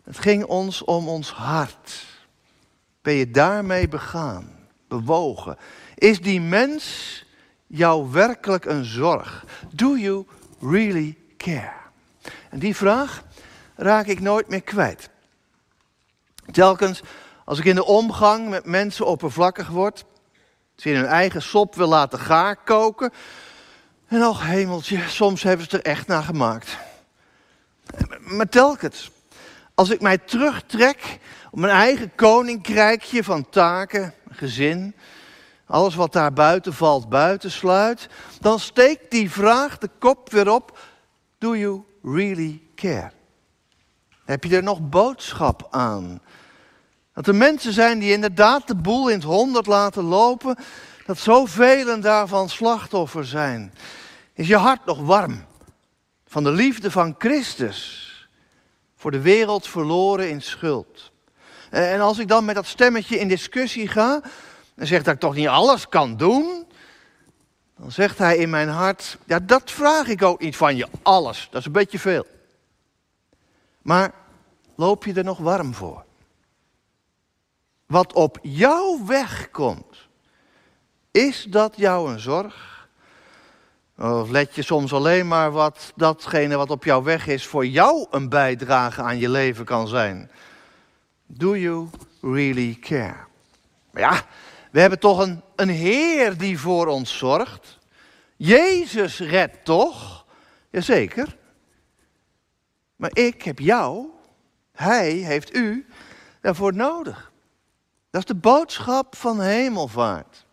Het 0.04 0.18
ging 0.18 0.44
ons 0.44 0.84
om 0.84 1.08
ons 1.08 1.30
hart. 1.30 2.04
Ben 3.02 3.14
je 3.14 3.30
daarmee 3.30 3.88
begaan, 3.88 4.68
bewogen? 4.88 5.56
Is 5.94 6.20
die 6.20 6.40
mens 6.40 7.24
jou 7.66 8.10
werkelijk 8.10 8.64
een 8.64 8.84
zorg? 8.84 9.44
Do 9.72 9.96
you 9.96 10.26
really 10.60 11.16
care? 11.36 11.76
En 12.50 12.58
die 12.58 12.76
vraag 12.76 13.26
raak 13.78 14.06
ik 14.06 14.20
nooit 14.20 14.48
meer 14.48 14.62
kwijt. 14.62 15.10
Telkens 16.50 17.02
als 17.44 17.58
ik 17.58 17.64
in 17.64 17.74
de 17.74 17.84
omgang 17.84 18.48
met 18.48 18.64
mensen 18.64 19.06
oppervlakkig 19.06 19.68
word, 19.68 20.04
ze 20.76 20.90
in 20.90 20.96
hun 20.96 21.06
eigen 21.06 21.42
sop 21.42 21.74
wil 21.74 21.88
laten 21.88 22.18
gaar 22.18 22.56
koken. 22.56 23.12
En 24.06 24.26
och 24.26 24.44
hemeltje, 24.44 25.08
soms 25.08 25.42
hebben 25.42 25.66
ze 25.70 25.76
er 25.76 25.84
echt 25.84 26.06
naar 26.06 26.22
gemaakt. 26.22 26.76
Maar 28.18 28.48
telkens, 28.48 29.10
als 29.74 29.90
ik 29.90 30.00
mij 30.00 30.18
terugtrek 30.18 31.18
op 31.50 31.58
mijn 31.58 31.72
eigen 31.72 32.14
koninkrijkje 32.14 33.24
van 33.24 33.48
taken, 33.48 34.14
gezin, 34.30 34.94
alles 35.66 35.94
wat 35.94 36.12
daar 36.12 36.32
buiten 36.32 36.74
valt, 36.74 37.08
buitensluit, 37.08 38.08
dan 38.40 38.60
steekt 38.60 39.10
die 39.10 39.30
vraag 39.30 39.78
de 39.78 39.90
kop 39.98 40.30
weer 40.30 40.50
op: 40.50 40.78
Do 41.38 41.56
you 41.56 41.82
really 42.02 42.62
care? 42.74 43.16
Heb 44.28 44.44
je 44.44 44.56
er 44.56 44.62
nog 44.62 44.88
boodschap 44.88 45.66
aan? 45.70 46.20
Dat 47.14 47.26
er 47.26 47.34
mensen 47.34 47.72
zijn 47.72 47.98
die 47.98 48.12
inderdaad 48.12 48.66
de 48.66 48.74
boel 48.74 49.08
in 49.08 49.14
het 49.14 49.24
honderd 49.24 49.66
laten 49.66 50.02
lopen, 50.04 50.56
dat 51.06 51.18
zoveel 51.18 52.00
daarvan 52.00 52.48
slachtoffer 52.48 53.26
zijn. 53.26 53.74
Is 54.32 54.48
je 54.48 54.56
hart 54.56 54.84
nog 54.84 55.00
warm 55.00 55.44
van 56.26 56.44
de 56.44 56.50
liefde 56.50 56.90
van 56.90 57.14
Christus 57.18 58.06
voor 58.96 59.10
de 59.10 59.20
wereld 59.20 59.68
verloren 59.68 60.30
in 60.30 60.42
schuld? 60.42 61.12
En 61.70 62.00
als 62.00 62.18
ik 62.18 62.28
dan 62.28 62.44
met 62.44 62.54
dat 62.54 62.66
stemmetje 62.66 63.18
in 63.18 63.28
discussie 63.28 63.88
ga 63.88 64.20
en 64.74 64.86
zeg 64.86 65.02
dat 65.02 65.14
ik 65.14 65.20
toch 65.20 65.34
niet 65.34 65.48
alles 65.48 65.88
kan 65.88 66.16
doen, 66.16 66.66
dan 67.78 67.92
zegt 67.92 68.18
hij 68.18 68.36
in 68.36 68.50
mijn 68.50 68.68
hart, 68.68 69.18
ja 69.24 69.38
dat 69.38 69.70
vraag 69.70 70.06
ik 70.06 70.22
ook 70.22 70.40
niet 70.40 70.56
van 70.56 70.76
je, 70.76 70.88
alles, 71.02 71.48
dat 71.50 71.60
is 71.60 71.66
een 71.66 71.72
beetje 71.72 71.98
veel. 71.98 72.26
Maar 73.88 74.12
loop 74.74 75.04
je 75.04 75.12
er 75.12 75.24
nog 75.24 75.38
warm 75.38 75.74
voor? 75.74 76.04
Wat 77.86 78.12
op 78.12 78.38
jouw 78.42 79.06
weg 79.06 79.50
komt, 79.50 80.08
is 81.10 81.46
dat 81.50 81.76
jou 81.76 82.12
een 82.12 82.20
zorg? 82.20 82.88
Of 83.98 84.30
let 84.30 84.54
je 84.54 84.62
soms 84.62 84.92
alleen 84.92 85.28
maar 85.28 85.50
wat 85.50 85.92
datgene 85.96 86.56
wat 86.56 86.70
op 86.70 86.84
jouw 86.84 87.02
weg 87.02 87.26
is 87.26 87.46
voor 87.46 87.66
jou 87.66 88.06
een 88.10 88.28
bijdrage 88.28 89.02
aan 89.02 89.18
je 89.18 89.28
leven 89.28 89.64
kan 89.64 89.88
zijn? 89.88 90.30
Do 91.26 91.56
you 91.56 91.88
really 92.20 92.76
care? 92.80 93.26
Ja, 93.92 94.22
we 94.70 94.80
hebben 94.80 94.98
toch 94.98 95.18
een, 95.18 95.42
een 95.56 95.68
Heer 95.68 96.36
die 96.36 96.58
voor 96.58 96.86
ons 96.86 97.18
zorgt. 97.18 97.78
Jezus 98.36 99.18
redt 99.18 99.64
toch? 99.64 100.24
Jazeker. 100.70 101.37
Maar 102.98 103.10
ik 103.12 103.42
heb 103.42 103.58
jou, 103.58 104.06
Hij 104.72 105.10
heeft 105.10 105.54
u 105.54 105.86
daarvoor 106.40 106.74
nodig. 106.74 107.32
Dat 108.10 108.20
is 108.20 108.26
de 108.26 108.34
boodschap 108.34 109.16
van 109.16 109.40
hemelvaart. 109.40 110.46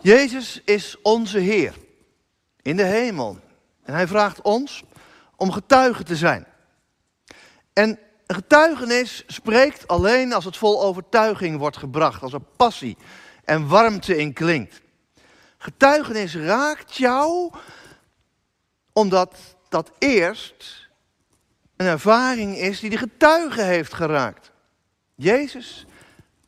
Jezus 0.00 0.60
is 0.64 0.96
onze 1.02 1.38
Heer 1.38 1.74
in 2.62 2.76
de 2.76 2.84
hemel. 2.84 3.38
En 3.82 3.94
hij 3.94 4.06
vraagt 4.06 4.42
ons 4.42 4.84
om 5.36 5.52
getuige 5.52 6.02
te 6.02 6.16
zijn. 6.16 6.46
En 7.72 7.98
getuigenis 8.26 9.24
spreekt 9.26 9.88
alleen 9.88 10.32
als 10.32 10.44
het 10.44 10.56
vol 10.56 10.82
overtuiging 10.82 11.58
wordt 11.58 11.76
gebracht, 11.76 12.22
als 12.22 12.32
er 12.32 12.40
passie 12.56 12.96
en 13.44 13.68
warmte 13.68 14.16
in 14.16 14.32
klinkt. 14.32 14.80
Getuigenis 15.58 16.36
raakt 16.36 16.96
jou 16.96 17.52
omdat 18.92 19.36
dat 19.68 19.90
eerst 19.98 20.89
een 21.80 21.86
ervaring 21.86 22.56
is 22.56 22.80
die 22.80 22.90
de 22.90 22.96
getuige 22.96 23.62
heeft 23.62 23.94
geraakt. 23.94 24.50
Jezus 25.14 25.86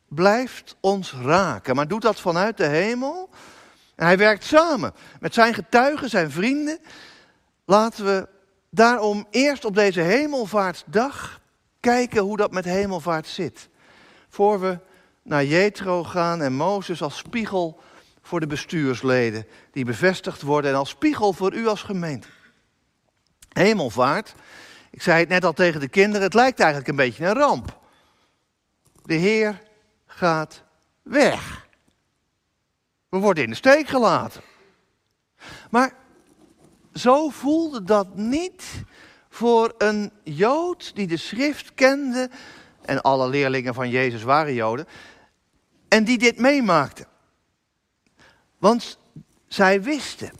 blijft 0.07 0.75
ons 0.79 1.13
raken, 1.13 1.75
maar 1.75 1.87
doet 1.87 2.01
dat 2.01 2.19
vanuit 2.19 2.57
de 2.57 2.65
hemel. 2.65 3.29
En 3.95 4.05
hij 4.05 4.17
werkt 4.17 4.43
samen 4.43 4.93
met 5.19 5.33
zijn 5.33 5.53
getuigen, 5.53 6.09
zijn 6.09 6.31
vrienden. 6.31 6.79
Laten 7.65 8.05
we 8.05 8.27
daarom 8.69 9.27
eerst 9.29 9.65
op 9.65 9.75
deze 9.75 10.01
hemelvaartsdag 10.01 11.39
kijken 11.79 12.21
hoe 12.21 12.37
dat 12.37 12.51
met 12.51 12.65
hemelvaart 12.65 13.27
zit. 13.27 13.69
Voor 14.29 14.59
we 14.59 14.79
naar 15.23 15.45
Jethro 15.45 16.03
gaan 16.03 16.41
en 16.41 16.53
Mozes 16.53 17.01
als 17.01 17.17
spiegel 17.17 17.81
voor 18.21 18.39
de 18.39 18.47
bestuursleden 18.47 19.47
die 19.71 19.85
bevestigd 19.85 20.41
worden 20.41 20.71
en 20.71 20.77
als 20.77 20.89
spiegel 20.89 21.33
voor 21.33 21.53
u 21.53 21.67
als 21.67 21.81
gemeente. 21.81 22.27
Hemelvaart, 23.49 24.33
ik 24.93 25.01
zei 25.01 25.19
het 25.19 25.29
net 25.29 25.45
al 25.45 25.53
tegen 25.53 25.79
de 25.79 25.87
kinderen, 25.87 26.21
het 26.21 26.33
lijkt 26.33 26.59
eigenlijk 26.59 26.89
een 26.89 26.95
beetje 26.95 27.25
een 27.25 27.33
ramp. 27.33 27.79
De 29.03 29.13
Heer 29.13 29.61
gaat 30.05 30.63
weg. 31.01 31.67
We 33.09 33.17
worden 33.17 33.43
in 33.43 33.49
de 33.49 33.55
steek 33.55 33.87
gelaten. 33.87 34.41
Maar 35.69 35.95
zo 36.93 37.29
voelde 37.29 37.83
dat 37.83 38.15
niet 38.15 38.83
voor 39.29 39.73
een 39.77 40.11
Jood 40.23 40.95
die 40.95 41.07
de 41.07 41.17
schrift 41.17 41.73
kende, 41.73 42.29
en 42.81 43.01
alle 43.01 43.29
leerlingen 43.29 43.73
van 43.73 43.89
Jezus 43.89 44.23
waren 44.23 44.53
Joden, 44.53 44.87
en 45.87 46.03
die 46.03 46.17
dit 46.17 46.37
meemaakte. 46.37 47.05
Want 48.57 48.99
zij 49.47 49.81
wisten 49.81 50.31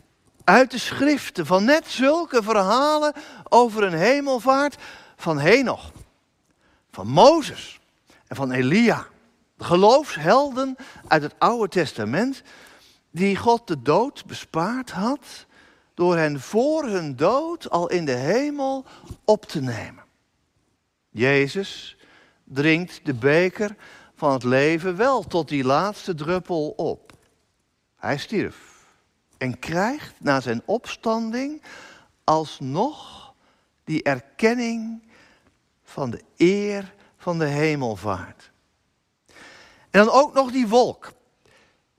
uit 0.43 0.71
de 0.71 0.77
schriften 0.77 1.45
van 1.45 1.63
net 1.63 1.87
zulke 1.87 2.43
verhalen 2.43 3.13
over 3.49 3.83
een 3.83 3.93
hemelvaart 3.93 4.75
van 5.15 5.39
Henoch, 5.39 5.91
van 6.91 7.07
Mozes 7.07 7.79
en 8.27 8.35
van 8.35 8.51
Elia 8.51 9.07
geloofshelden 9.57 10.75
uit 11.07 11.21
het 11.21 11.35
Oude 11.37 11.67
Testament, 11.67 12.41
die 13.11 13.37
God 13.37 13.67
de 13.67 13.81
dood 13.81 14.25
bespaard 14.25 14.91
had 14.91 15.45
door 15.93 16.17
hen 16.17 16.39
voor 16.39 16.85
hun 16.85 17.15
dood 17.15 17.69
al 17.69 17.89
in 17.89 18.05
de 18.05 18.11
hemel 18.11 18.85
op 19.25 19.45
te 19.45 19.61
nemen. 19.61 20.03
Jezus 21.09 21.97
drinkt 22.43 23.05
de 23.05 23.13
beker 23.13 23.75
van 24.15 24.33
het 24.33 24.43
leven 24.43 24.95
wel 24.95 25.23
tot 25.23 25.49
die 25.49 25.63
laatste 25.63 26.15
druppel 26.15 26.69
op. 26.69 27.11
Hij 27.95 28.17
stierf 28.17 28.72
en 29.43 29.59
krijgt 29.59 30.13
na 30.17 30.41
zijn 30.41 30.61
opstanding 30.65 31.61
alsnog 32.23 33.33
die 33.83 34.03
erkenning 34.03 35.03
van 35.83 36.09
de 36.09 36.21
eer 36.37 36.93
van 37.17 37.39
de 37.39 37.45
hemelvaart. 37.45 38.51
En 39.89 40.05
dan 40.05 40.09
ook 40.09 40.33
nog 40.33 40.51
die 40.51 40.67
wolk. 40.67 41.11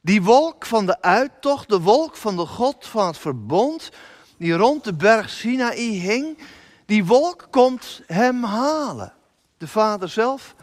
Die 0.01 0.23
wolk 0.23 0.67
van 0.67 0.87
de 0.87 1.03
uittocht, 1.03 1.69
de 1.69 1.81
wolk 1.81 2.17
van 2.17 2.37
de 2.37 2.47
God 2.47 2.87
van 2.87 3.07
het 3.07 3.19
verbond, 3.19 3.91
die 4.37 4.55
rond 4.55 4.85
de 4.85 4.95
berg 4.95 5.31
Sinaï 5.31 5.91
hing, 5.91 6.39
die 6.87 7.05
wolk 7.05 7.47
komt 7.51 8.03
hem 8.07 8.45
halen. 8.45 9.13
De 9.59 9.69
vader 9.69 10.09
zelf 10.09 10.55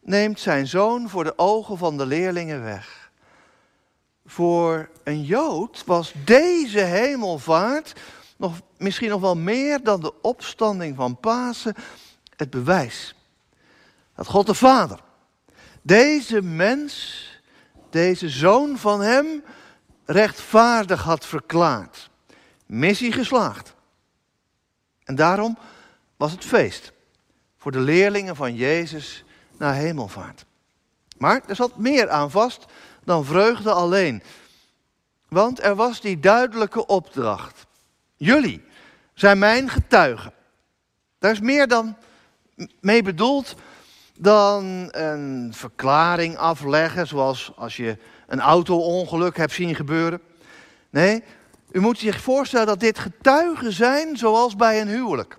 neemt 0.00 0.40
zijn 0.40 0.66
zoon 0.66 1.08
voor 1.08 1.24
de 1.24 1.38
ogen 1.38 1.78
van 1.78 1.96
de 1.96 2.06
leerlingen 2.06 2.62
weg. 2.62 2.97
Voor 4.30 4.88
een 5.04 5.22
Jood 5.22 5.82
was 5.86 6.12
deze 6.24 6.80
hemelvaart 6.80 7.92
nog, 8.36 8.60
misschien 8.76 9.08
nog 9.08 9.20
wel 9.20 9.36
meer 9.36 9.82
dan 9.82 10.00
de 10.00 10.20
opstanding 10.22 10.96
van 10.96 11.20
Pasen 11.20 11.74
het 12.36 12.50
bewijs 12.50 13.14
dat 14.14 14.26
God 14.26 14.46
de 14.46 14.54
Vader 14.54 15.00
deze 15.82 16.42
mens, 16.42 17.24
deze 17.90 18.28
zoon 18.28 18.78
van 18.78 19.00
hem, 19.00 19.44
rechtvaardig 20.04 21.02
had 21.02 21.26
verklaard. 21.26 22.10
Missie 22.66 23.12
geslaagd. 23.12 23.74
En 25.04 25.14
daarom 25.14 25.58
was 26.16 26.32
het 26.32 26.44
feest. 26.44 26.92
voor 27.60 27.72
de 27.72 27.80
leerlingen 27.80 28.36
van 28.36 28.54
Jezus 28.54 29.24
naar 29.56 29.74
hemelvaart. 29.74 30.44
Maar 31.16 31.42
er 31.46 31.56
zat 31.56 31.76
meer 31.76 32.10
aan 32.10 32.30
vast 32.30 32.64
dan 33.08 33.24
vreugde 33.24 33.72
alleen. 33.72 34.22
Want 35.28 35.62
er 35.62 35.74
was 35.74 36.00
die 36.00 36.20
duidelijke 36.20 36.86
opdracht. 36.86 37.66
Jullie 38.16 38.64
zijn 39.14 39.38
mijn 39.38 39.68
getuigen. 39.68 40.32
Daar 41.18 41.32
is 41.32 41.40
meer 41.40 41.68
dan 41.68 41.96
mee 42.80 43.02
bedoeld 43.02 43.54
dan 44.18 44.88
een 44.90 45.52
verklaring 45.54 46.36
afleggen, 46.36 47.06
zoals 47.06 47.52
als 47.56 47.76
je 47.76 47.98
een 48.26 48.40
auto-ongeluk 48.40 49.36
hebt 49.36 49.52
zien 49.52 49.74
gebeuren. 49.74 50.20
Nee, 50.90 51.24
u 51.70 51.80
moet 51.80 51.98
zich 51.98 52.20
voorstellen 52.20 52.66
dat 52.66 52.80
dit 52.80 52.98
getuigen 52.98 53.72
zijn 53.72 54.16
zoals 54.16 54.56
bij 54.56 54.80
een 54.80 54.88
huwelijk. 54.88 55.38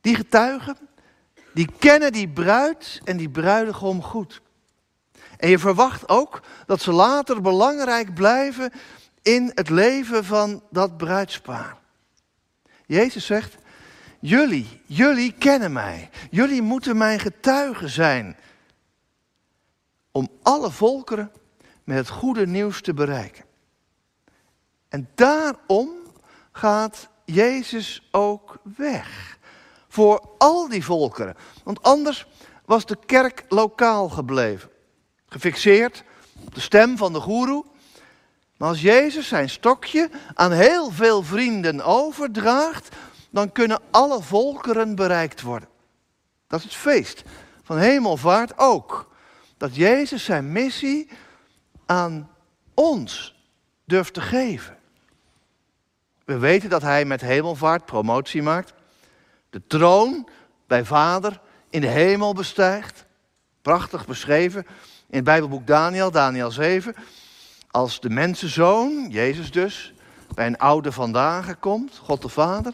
Die 0.00 0.14
getuigen, 0.14 0.76
die 1.54 1.68
kennen 1.78 2.12
die 2.12 2.28
bruid 2.28 3.00
en 3.04 3.16
die 3.16 3.30
bruidegom 3.30 4.02
goed. 4.02 4.40
En 5.40 5.48
je 5.48 5.58
verwacht 5.58 6.08
ook 6.08 6.40
dat 6.66 6.80
ze 6.80 6.92
later 6.92 7.40
belangrijk 7.40 8.14
blijven 8.14 8.72
in 9.22 9.50
het 9.54 9.68
leven 9.68 10.24
van 10.24 10.62
dat 10.70 10.96
bruidspaar. 10.96 11.78
Jezus 12.86 13.26
zegt, 13.26 13.56
jullie, 14.18 14.82
jullie 14.86 15.32
kennen 15.32 15.72
mij. 15.72 16.10
Jullie 16.30 16.62
moeten 16.62 16.96
mijn 16.96 17.20
getuigen 17.20 17.90
zijn. 17.90 18.36
Om 20.12 20.28
alle 20.42 20.70
volkeren 20.70 21.32
met 21.84 21.96
het 21.96 22.08
goede 22.08 22.46
nieuws 22.46 22.80
te 22.80 22.94
bereiken. 22.94 23.44
En 24.88 25.08
daarom 25.14 25.90
gaat 26.52 27.08
Jezus 27.24 28.08
ook 28.10 28.58
weg. 28.76 29.38
Voor 29.88 30.28
al 30.38 30.68
die 30.68 30.84
volkeren. 30.84 31.36
Want 31.64 31.82
anders 31.82 32.26
was 32.64 32.86
de 32.86 32.98
kerk 33.06 33.44
lokaal 33.48 34.08
gebleven. 34.08 34.70
Gefixeerd 35.30 36.04
op 36.44 36.54
de 36.54 36.60
stem 36.60 36.96
van 36.96 37.12
de 37.12 37.20
goeroe. 37.20 37.64
Maar 38.56 38.68
als 38.68 38.80
Jezus 38.80 39.28
zijn 39.28 39.50
stokje 39.50 40.10
aan 40.34 40.52
heel 40.52 40.90
veel 40.90 41.22
vrienden 41.22 41.84
overdraagt, 41.84 42.96
dan 43.30 43.52
kunnen 43.52 43.80
alle 43.90 44.22
volkeren 44.22 44.94
bereikt 44.94 45.40
worden. 45.40 45.68
Dat 46.46 46.58
is 46.58 46.64
het 46.64 46.74
feest 46.74 47.22
van 47.62 47.78
hemelvaart 47.78 48.58
ook. 48.58 49.14
Dat 49.56 49.74
Jezus 49.74 50.24
zijn 50.24 50.52
missie 50.52 51.08
aan 51.86 52.30
ons 52.74 53.34
durft 53.84 54.14
te 54.14 54.20
geven. 54.20 54.78
We 56.24 56.38
weten 56.38 56.70
dat 56.70 56.82
hij 56.82 57.04
met 57.04 57.20
hemelvaart 57.20 57.84
promotie 57.84 58.42
maakt. 58.42 58.72
De 59.50 59.66
troon 59.66 60.28
bij 60.66 60.84
Vader 60.84 61.40
in 61.70 61.80
de 61.80 61.86
hemel 61.86 62.34
bestijgt. 62.34 63.04
Prachtig 63.62 64.06
beschreven 64.06 64.66
in 65.10 65.16
het 65.16 65.24
Bijbelboek 65.24 65.66
Daniel, 65.66 66.10
Daniel 66.10 66.50
7. 66.50 66.94
Als 67.70 68.00
de 68.00 68.10
mensenzoon, 68.10 69.06
Jezus 69.08 69.50
dus, 69.50 69.94
bij 70.34 70.46
een 70.46 70.58
oude 70.58 70.92
vandaag 70.92 71.58
komt, 71.58 72.00
God 72.02 72.22
de 72.22 72.28
Vader, 72.28 72.72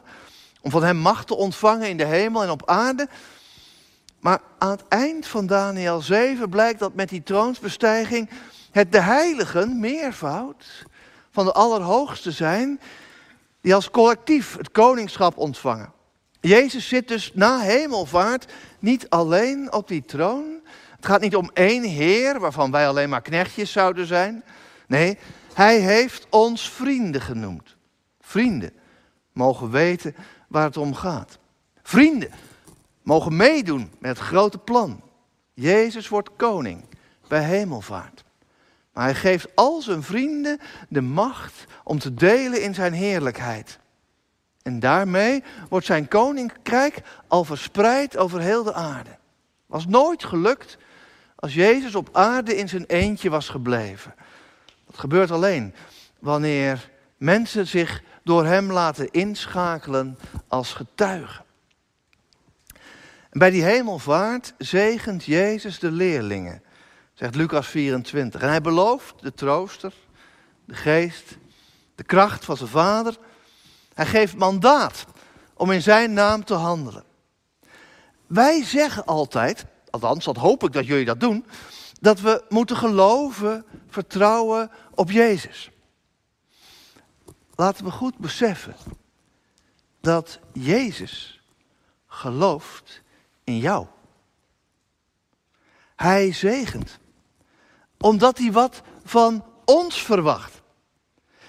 om 0.61 0.71
van 0.71 0.85
hem 0.85 0.97
macht 0.97 1.27
te 1.27 1.37
ontvangen 1.37 1.89
in 1.89 1.97
de 1.97 2.05
hemel 2.05 2.43
en 2.43 2.51
op 2.51 2.69
aarde. 2.69 3.09
Maar 4.21 4.41
aan 4.59 4.71
het 4.71 4.89
eind 4.89 5.27
van 5.27 5.47
Daniel 5.47 6.01
7 6.01 6.49
blijkt 6.49 6.79
dat 6.79 6.95
met 6.95 7.09
die 7.09 7.23
troonsbestijging 7.23 8.31
het 8.71 8.93
de 8.93 9.01
heiligen, 9.01 9.81
meervoud, 9.81 10.87
van 11.31 11.45
de 11.45 11.53
Allerhoogste 11.53 12.31
zijn, 12.31 12.81
die 13.61 13.75
als 13.75 13.91
collectief 13.91 14.57
het 14.57 14.71
koningschap 14.71 15.37
ontvangen. 15.37 15.93
Jezus 16.41 16.89
zit 16.89 17.09
dus 17.09 17.31
na 17.35 17.59
hemelvaart 17.59 18.53
niet 18.79 19.11
alleen 19.11 19.73
op 19.73 19.89
die 19.89 20.05
troon. 20.05 20.57
Het 20.97 21.07
gaat 21.07 21.21
niet 21.21 21.37
om 21.37 21.51
één 21.55 21.83
Heer, 21.83 22.41
waarvan 22.41 22.71
wij 22.71 22.89
alleen 22.89 23.09
maar 23.09 23.23
knechtjes 23.23 23.73
zouden 23.73 24.07
zijn. 24.07 24.45
Nee, 24.87 25.19
Hij 25.55 25.79
heeft 25.79 26.27
ons 26.31 26.71
vrienden 26.71 27.21
genoemd. 27.21 27.77
Vrienden 28.21 28.73
mogen 29.33 29.71
weten 29.71 30.15
waar 30.49 30.65
het 30.65 30.77
om 30.77 30.95
gaat. 30.95 31.39
Vrienden 31.83 32.31
mogen 33.03 33.37
meedoen 33.37 33.91
met 33.99 34.19
het 34.19 34.27
grote 34.27 34.59
plan. 34.59 35.03
Jezus 35.55 36.09
wordt 36.09 36.31
koning 36.37 36.85
bij 37.29 37.43
hemelvaart. 37.43 38.25
Maar 38.93 39.05
hij 39.05 39.15
geeft 39.15 39.49
al 39.55 39.83
zijn 39.83 40.03
vrienden 40.03 40.61
de 40.89 41.01
macht 41.01 41.65
om 41.85 41.99
te 41.99 42.15
delen 42.15 42.63
in 42.63 42.75
zijn 42.75 42.93
heerlijkheid. 42.93 43.79
En 44.63 44.81
daarmee 44.81 45.45
wordt 45.69 45.87
zijn 45.87 46.09
koninkrijk 46.09 47.03
al 47.27 47.45
verspreid 47.45 48.17
over 48.17 48.41
heel 48.41 48.63
de 48.63 48.75
aarde. 48.75 49.19
Was 49.67 49.87
nooit 49.87 50.25
gelukt 50.25 50.79
als 51.37 51.55
Jezus 51.55 51.95
op 51.95 52.09
aarde 52.13 52.57
in 52.57 52.69
zijn 52.69 52.85
eentje 52.87 53.31
was 53.31 53.49
gebleven. 53.49 54.15
Dat 54.87 54.99
gebeurt 54.99 55.31
alleen 55.31 55.75
wanneer 56.19 56.91
mensen 57.17 57.67
zich 57.67 58.03
door 58.23 58.45
hem 58.45 58.73
laten 58.73 59.11
inschakelen 59.11 60.19
als 60.49 60.73
getuigen. 60.73 61.45
En 63.31 63.39
bij 63.39 63.51
die 63.51 63.65
hemelvaart 63.65 64.55
zegent 64.59 65.25
Jezus 65.25 65.79
de 65.79 65.91
leerlingen, 65.91 66.63
zegt 67.15 67.35
Lucas 67.35 67.67
24. 67.67 68.41
En 68.41 68.49
hij 68.49 68.61
belooft 68.61 69.15
de 69.23 69.35
trooster, 69.35 69.93
de 70.65 70.75
geest, 70.75 71.37
de 71.95 72.05
kracht 72.05 72.45
van 72.45 72.57
zijn 72.57 72.69
vader. 72.69 73.19
Hij 73.95 74.07
geeft 74.07 74.37
mandaat 74.37 75.05
om 75.55 75.71
in 75.71 75.83
zijn 75.83 76.13
naam 76.13 76.45
te 76.45 76.55
handelen. 76.55 77.05
Wij 78.27 78.65
zeggen 78.65 79.05
altijd, 79.05 79.65
althans 79.91 80.25
dat 80.25 80.37
hoop 80.37 80.63
ik 80.65 80.73
dat 80.73 80.87
jullie 80.87 81.05
dat 81.05 81.21
doen, 81.21 81.47
dat 82.01 82.21
we 82.21 82.45
moeten 82.49 82.77
geloven, 82.77 83.65
vertrouwen 83.89 84.71
op 84.95 85.11
Jezus. 85.11 85.71
Laten 87.55 87.85
we 87.85 87.91
goed 87.91 88.19
beseffen 88.19 88.77
dat 90.01 90.39
Jezus 90.53 91.41
gelooft 92.07 93.03
in 93.45 93.59
jou. 93.59 93.87
Hij 95.97 96.33
zegent, 96.33 96.99
omdat 97.99 98.39
hij 98.39 98.53
wat 98.53 98.83
van 99.05 99.45
ons 99.65 100.03
verwacht 100.03 100.61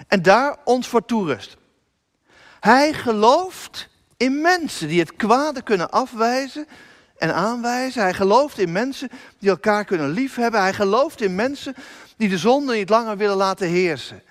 en 0.08 0.22
daar 0.22 0.58
ons 0.64 0.88
voor 0.88 1.06
toerust. 1.06 1.58
Hij 2.60 2.94
gelooft 2.94 3.90
in 4.18 4.42
mensen 4.42 4.88
die 4.88 5.00
het 5.00 5.16
kwade 5.16 5.62
kunnen 5.62 5.92
afwijzen 5.92 6.68
en 7.18 7.34
aanwijzen. 7.34 8.02
Hij 8.02 8.14
gelooft 8.14 8.60
in 8.60 8.72
mensen 8.72 9.10
die 9.40 9.50
elkaar 9.50 9.86
kunnen 9.86 10.10
liefhebben. 10.10 10.62
Hij 10.62 10.74
gelooft 10.74 11.22
in 11.22 11.36
mensen 11.36 11.76
die 12.18 12.30
de 12.30 12.38
zonde 12.38 12.76
niet 12.76 12.90
langer 12.90 13.18
willen 13.18 13.36
laten 13.36 13.68
heersen. 13.68 14.24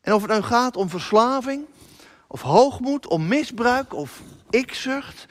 En 0.00 0.14
of 0.14 0.22
het 0.22 0.30
nu 0.30 0.42
gaat 0.42 0.76
om 0.76 0.88
verslaving, 0.88 1.64
of 2.26 2.40
hoogmoed, 2.40 3.06
om 3.06 3.26
misbruik, 3.26 3.94
of 3.94 4.20
ikzucht, 4.50 5.26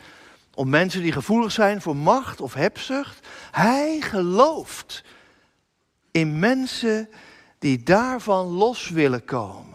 om 0.53 0.69
mensen 0.69 1.01
die 1.01 1.11
gevoelig 1.11 1.51
zijn 1.51 1.81
voor 1.81 1.95
macht 1.95 2.41
of 2.41 2.53
hebzucht. 2.53 3.27
Hij 3.51 4.01
gelooft 4.01 5.03
in 6.11 6.39
mensen 6.39 7.09
die 7.59 7.83
daarvan 7.83 8.45
los 8.45 8.89
willen 8.89 9.25
komen. 9.25 9.74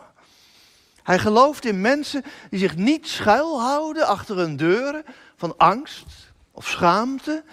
Hij 1.11 1.19
gelooft 1.19 1.65
in 1.65 1.81
mensen 1.81 2.25
die 2.51 2.59
zich 2.59 2.77
niet 2.77 3.09
schuilhouden 3.09 4.07
achter 4.07 4.37
hun 4.37 4.57
deuren 4.57 5.05
van 5.37 5.57
angst 5.57 6.07
of 6.51 6.69
schaamte, 6.69 7.45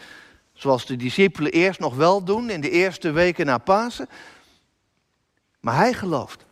zoals 0.53 0.85
de 0.85 0.95
discipelen 0.95 1.51
eerst 1.51 1.79
nog 1.79 1.95
wel 1.95 2.23
doen 2.23 2.49
in 2.49 2.61
de 2.61 2.69
eerste 2.69 3.11
weken 3.11 3.45
na 3.45 3.57
Pasen. 3.57 4.09
Maar 5.59 5.75
hij 5.75 5.93
gelooft 5.93 6.45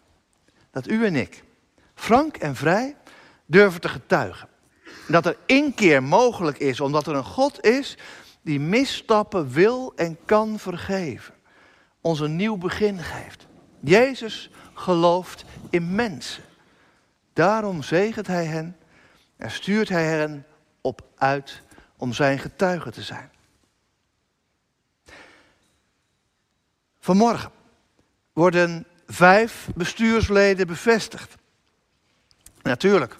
dat 0.71 0.87
u 0.87 1.05
en 1.05 1.15
ik, 1.15 1.43
frank 1.95 2.37
en 2.37 2.55
vrij, 2.55 2.95
durven 3.45 3.81
te 3.81 3.89
getuigen. 3.89 4.47
Dat 5.07 5.25
er 5.25 5.37
inkeer 5.45 6.03
mogelijk 6.03 6.57
is, 6.57 6.79
omdat 6.79 7.07
er 7.07 7.15
een 7.15 7.23
God 7.23 7.63
is 7.63 7.97
die 8.41 8.59
misstappen 8.59 9.51
wil 9.51 9.93
en 9.95 10.17
kan 10.25 10.59
vergeven. 10.59 11.33
Ons 12.01 12.19
een 12.19 12.35
nieuw 12.35 12.57
begin 12.57 12.99
geeft. 12.99 13.47
Jezus 13.79 14.49
gelooft 14.73 15.45
in 15.69 15.95
mensen. 15.95 16.43
Daarom 17.35 17.83
zegent 17.83 18.27
hij 18.27 18.45
hen 18.45 18.77
en 19.37 19.51
stuurt 19.51 19.89
hij 19.89 20.05
hen 20.05 20.45
op 20.81 21.01
uit 21.15 21.61
om 21.97 22.13
zijn 22.13 22.39
getuige 22.39 22.91
te 22.91 23.01
zijn. 23.01 23.31
Vanmorgen 26.99 27.51
worden 28.33 28.87
vijf 29.07 29.67
bestuursleden 29.75 30.67
bevestigd. 30.67 31.35
Natuurlijk, 32.61 33.17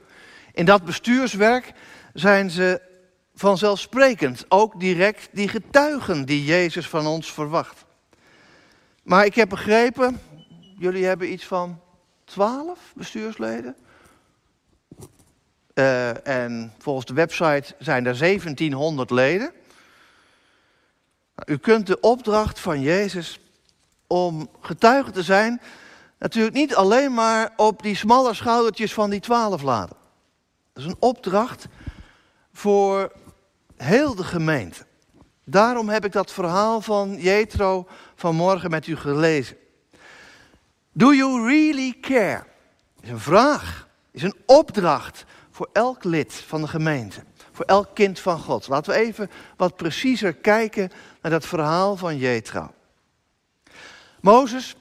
in 0.54 0.66
dat 0.66 0.86
bestuurswerk 0.86 1.74
zijn 2.14 2.50
ze 2.50 2.82
vanzelfsprekend 3.34 4.46
ook 4.48 4.80
direct 4.80 5.30
die 5.32 5.48
getuigen 5.48 6.26
die 6.26 6.44
Jezus 6.44 6.90
van 6.90 7.06
ons 7.08 7.34
verwacht. 7.34 7.86
Maar 9.04 9.26
ik 9.26 9.36
heb 9.36 9.50
begrepen, 9.50 10.20
jullie 10.78 11.06
hebben 11.06 11.32
iets 11.32 11.46
van 11.46 11.82
twaalf 12.24 12.92
bestuursleden. 12.96 13.76
Uh, 15.76 16.28
en 16.28 16.74
volgens 16.78 17.06
de 17.06 17.14
website 17.14 17.76
zijn 17.80 18.06
er 18.06 18.18
1700 18.18 19.10
leden. 19.10 19.52
Nou, 21.36 21.52
u 21.52 21.58
kunt 21.58 21.88
de 21.88 22.00
opdracht 22.00 22.60
van 22.60 22.82
Jezus 22.82 23.40
om 24.08 24.50
getuige 24.62 25.12
te 25.12 25.24
zijn 25.24 25.62
natuurlijk 26.20 26.56
niet 26.56 26.76
alleen 26.76 27.14
maar 27.14 27.54
op 27.56 27.84
die 27.84 27.96
smalle 27.96 28.34
schoudertjes 28.34 28.94
van 28.94 29.10
die 29.10 29.20
twaalf 29.20 29.62
laten. 29.62 29.96
Dat 30.74 30.84
is 30.84 30.90
een 30.90 30.98
opdracht 31.00 31.66
voor 32.54 33.12
heel 33.78 34.16
de 34.16 34.24
gemeente. 34.24 34.86
Daarom 35.44 35.90
heb 35.90 36.06
ik 36.06 36.12
dat 36.12 36.32
verhaal 36.32 36.82
van 36.82 37.16
Jethro 37.20 37.88
vanmorgen 38.16 38.70
met 38.70 38.88
u 38.88 38.96
gelezen. 38.96 39.58
Do 40.92 41.14
you 41.14 41.48
really 41.48 41.98
care? 42.02 42.44
Is 43.02 43.10
een 43.10 43.20
vraag, 43.20 43.88
is 44.12 44.24
een 44.24 44.36
opdracht 44.46 45.26
voor 45.56 45.70
elk 45.74 46.04
lid 46.04 46.34
van 46.34 46.62
de 46.62 46.68
gemeente, 46.68 47.24
voor 47.52 47.66
elk 47.66 47.90
kind 47.94 48.20
van 48.20 48.40
God. 48.40 48.68
Laten 48.68 48.94
we 48.94 49.00
even 49.00 49.30
wat 49.58 49.76
preciezer 49.76 50.34
kijken 50.34 50.92
naar 51.22 51.32
dat 51.32 51.46
verhaal 51.46 51.98
van 51.98 52.18
Jethro. 52.18 52.74
Mozes 54.22 54.76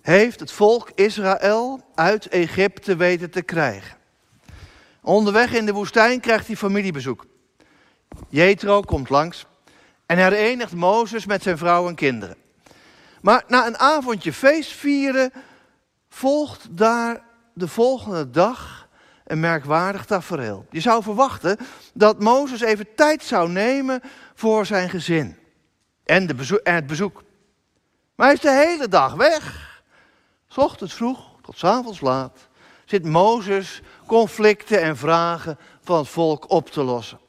heeft 0.00 0.40
het 0.40 0.52
volk 0.52 0.90
Israël 0.94 1.80
uit 1.94 2.28
Egypte 2.28 2.96
weten 2.96 3.30
te 3.30 3.42
krijgen. 3.42 3.96
Onderweg 5.02 5.52
in 5.52 5.66
de 5.66 5.72
woestijn 5.72 6.20
krijgt 6.20 6.46
hij 6.46 6.56
familiebezoek. 6.56 7.26
Jethro 8.28 8.80
komt 8.80 9.08
langs 9.08 9.46
en 10.06 10.18
herenigt 10.18 10.74
Mozes 10.74 11.26
met 11.26 11.42
zijn 11.42 11.58
vrouw 11.58 11.88
en 11.88 11.94
kinderen. 11.94 12.36
Maar 13.20 13.44
na 13.46 13.66
een 13.66 13.78
avondje 13.78 14.32
feest 14.32 14.72
vieren 14.72 15.32
volgt 16.08 16.66
daar 16.70 17.22
de 17.54 17.68
volgende 17.68 18.30
dag 18.30 18.77
een 19.28 19.40
merkwaardig 19.40 20.04
tafereel. 20.04 20.66
Je 20.70 20.80
zou 20.80 21.02
verwachten 21.02 21.56
dat 21.94 22.20
Mozes 22.20 22.60
even 22.60 22.94
tijd 22.94 23.22
zou 23.22 23.50
nemen 23.50 24.00
voor 24.34 24.66
zijn 24.66 24.90
gezin 24.90 25.36
en, 26.04 26.26
de 26.26 26.60
en 26.62 26.74
het 26.74 26.86
bezoek. 26.86 27.22
Maar 28.14 28.26
hij 28.26 28.34
is 28.34 28.40
de 28.40 28.64
hele 28.66 28.88
dag 28.88 29.14
weg. 29.14 29.66
S 30.48 30.58
ochtends 30.58 30.94
vroeg 30.94 31.18
tot 31.42 31.58
s 31.58 31.64
avonds 31.64 32.00
laat 32.00 32.48
zit 32.88 33.04
Mozes 33.04 33.80
conflicten 34.06 34.82
en 34.82 34.96
vragen 34.96 35.58
van 35.82 35.98
het 35.98 36.08
volk 36.08 36.50
op 36.50 36.70
te 36.70 36.82
lossen. 36.82 37.20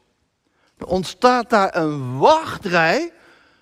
Er 0.77 0.85
ontstaat 0.85 1.49
daar 1.49 1.75
een 1.75 2.17
wachtrij 2.17 3.13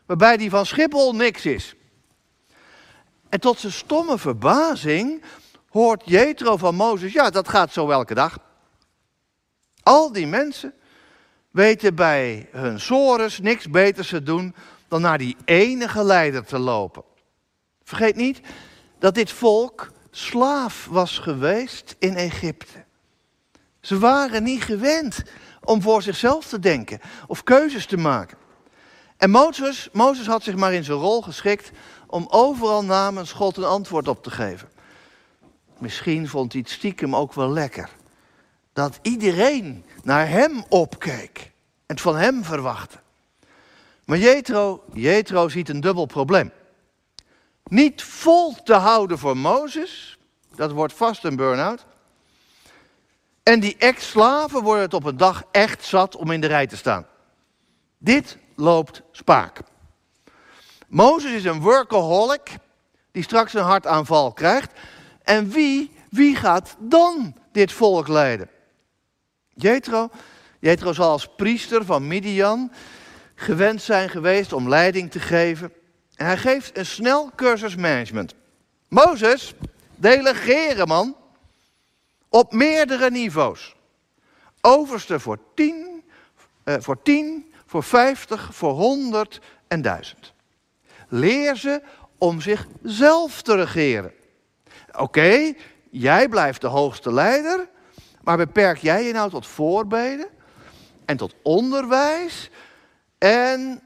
waarbij 0.06 0.38
die 0.38 0.50
van 0.50 0.65
Schiphol 0.65 1.15
niks 1.15 1.45
is. 1.45 1.76
En 3.30 3.39
tot 3.39 3.60
zijn 3.60 3.73
stomme 3.73 4.17
verbazing 4.17 5.23
hoort 5.78 6.02
Jethro 6.06 6.58
van 6.58 6.76
Mozes, 6.76 7.13
ja, 7.13 7.30
dat 7.30 7.50
gaat 7.50 7.74
zo 7.74 7.90
elke 7.90 8.13
dag. 8.13 8.38
Al 9.84 10.12
die 10.12 10.28
mensen 10.28 10.74
weten 11.52 11.96
bij 11.96 12.50
hun 12.52 12.80
sores 12.80 13.40
niks 13.40 13.70
beters 13.70 14.10
te 14.10 14.24
doen 14.24 14.56
dan 14.88 15.02
naar 15.02 15.18
die 15.18 15.38
enige 15.46 16.04
leider 16.04 16.46
te 16.46 16.60
lopen. 16.60 17.04
Vergeet 17.84 18.16
niet 18.16 18.42
dat 19.00 19.16
dit 19.16 19.32
volk 19.32 19.92
slaaf 20.12 20.88
was 20.90 21.20
geweest 21.20 21.96
in 22.00 22.16
Egypte. 22.16 22.86
Ze 23.82 24.00
waren 24.00 24.44
niet 24.44 24.63
gewend 24.63 25.24
om 25.63 25.82
voor 25.82 26.02
zichzelf 26.02 26.46
te 26.46 26.60
denken 26.60 27.00
of 27.28 27.44
keuzes 27.44 27.86
te 27.86 27.98
maken. 27.98 28.38
En 29.18 29.30
Mozes, 29.30 29.90
Mozes 29.92 30.28
had 30.28 30.44
zich 30.44 30.56
maar 30.56 30.74
in 30.74 30.84
zijn 30.84 30.98
rol 30.98 31.22
geschikt 31.22 31.72
om 32.08 32.28
overal 32.30 32.84
namens 32.84 33.32
God 33.32 33.58
een 33.58 33.63
antwoord 33.63 34.08
op 34.08 34.24
te 34.24 34.32
geven. 34.32 34.70
Misschien 35.80 36.28
vond 36.28 36.52
hij 36.52 36.62
het 36.62 36.72
stiekem 36.72 37.16
ook 37.16 37.34
wel 37.34 37.50
lekker. 37.50 37.90
Dat 38.74 39.00
iedereen 39.02 39.86
naar 40.04 40.30
hem 40.30 40.63
opkeek 40.70 41.52
en 41.86 41.96
het 41.96 42.02
van 42.02 42.16
hem 42.16 42.44
verwachtte. 42.44 42.98
Maar 44.06 44.18
Jethro, 44.18 44.84
Jethro 44.94 45.50
ziet 45.50 45.70
een 45.70 45.82
dubbel 45.82 46.06
probleem. 46.06 46.52
Niet 47.63 48.04
vol 48.04 48.63
te 48.63 48.74
houden 48.74 49.20
voor 49.20 49.38
Mozes, 49.38 50.18
dat 50.56 50.72
wordt 50.72 50.94
vast 50.94 51.24
een 51.24 51.36
burn-out. 51.36 51.86
En 53.44 53.60
die 53.60 53.76
ex-slaven 53.78 54.63
worden 54.63 54.84
het 54.84 54.94
op 54.94 55.04
een 55.04 55.18
dag 55.18 55.44
echt 55.52 55.86
zat 55.86 56.16
om 56.16 56.32
in 56.32 56.42
de 56.42 56.48
rij 56.48 56.68
te 56.68 56.78
staan. 56.78 57.08
Dit 57.98 58.38
loopt 58.56 59.02
spaak. 59.12 59.60
Mozes 60.88 61.32
is 61.32 61.44
een 61.44 61.62
workaholic 61.62 62.58
die 63.12 63.24
straks 63.24 63.54
een 63.54 63.63
hartaanval 63.63 64.34
krijgt. 64.34 64.72
En 65.28 65.50
wie, 65.50 65.92
wie 66.10 66.36
gaat 66.36 66.76
dan 66.80 67.36
dit 67.52 67.72
volk 67.72 68.08
leiden? 68.08 68.50
Jethro, 69.54 70.10
Jethro 70.60 70.94
zal 70.94 71.12
als 71.12 71.30
priester 71.36 71.86
van 71.86 72.08
Midian 72.08 72.72
gewend 73.36 73.82
zijn 73.82 74.10
geweest 74.10 74.54
om 74.54 74.70
leiding 74.70 75.12
te 75.12 75.20
geven. 75.20 75.74
En 76.16 76.26
hij 76.26 76.38
geeft 76.38 76.78
een 76.78 76.86
snel 76.86 77.32
cursus 77.36 77.76
management. 77.76 78.34
Mozes, 78.88 79.54
delegeren 79.96 80.88
man. 80.88 81.16
Op 82.30 82.54
meerdere 82.54 83.12
niveaus. 83.12 83.76
Overste 84.62 85.20
voor 85.20 85.40
10, 85.56 86.04
uh, 86.66 86.76
voor 86.80 87.02
10, 87.02 87.54
voor 87.66 87.84
50, 87.84 88.56
voor 88.56 88.74
100 88.74 89.40
en 89.68 89.82
1000. 89.82 90.34
Leer 91.08 91.56
ze 91.56 91.82
om 92.18 92.42
zichzelf 92.42 93.42
te 93.42 93.56
regeren. 93.56 94.12
Oké, 94.98 95.54
jij 95.92 96.30
blijft 96.30 96.62
de 96.62 96.68
hoogste 96.68 97.14
leider, 97.14 97.70
maar 98.24 98.38
beperk 98.38 98.78
jij 98.78 99.04
je 99.04 99.14
nou 99.14 99.30
tot 99.30 99.48
voorbeden 99.48 100.28
en 101.06 101.18
tot 101.18 101.36
onderwijs 101.44 102.50
en 103.18 103.82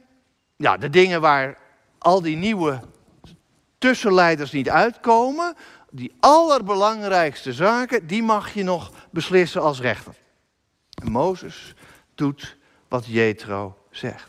ja, 0.56 0.76
de 0.76 0.90
dingen 0.90 1.20
waar 1.20 1.58
al 1.98 2.22
die 2.22 2.36
nieuwe 2.36 2.80
tussenleiders 3.78 4.52
niet 4.52 4.70
uitkomen, 4.70 5.56
die 5.90 6.16
allerbelangrijkste 6.20 7.52
zaken, 7.52 8.06
die 8.06 8.22
mag 8.22 8.54
je 8.54 8.62
nog 8.62 8.90
beslissen 9.10 9.62
als 9.62 9.80
rechter. 9.80 10.14
Mozes 11.04 11.74
doet 12.14 12.56
wat 12.88 13.06
Jethro 13.06 13.78
zegt. 13.90 14.28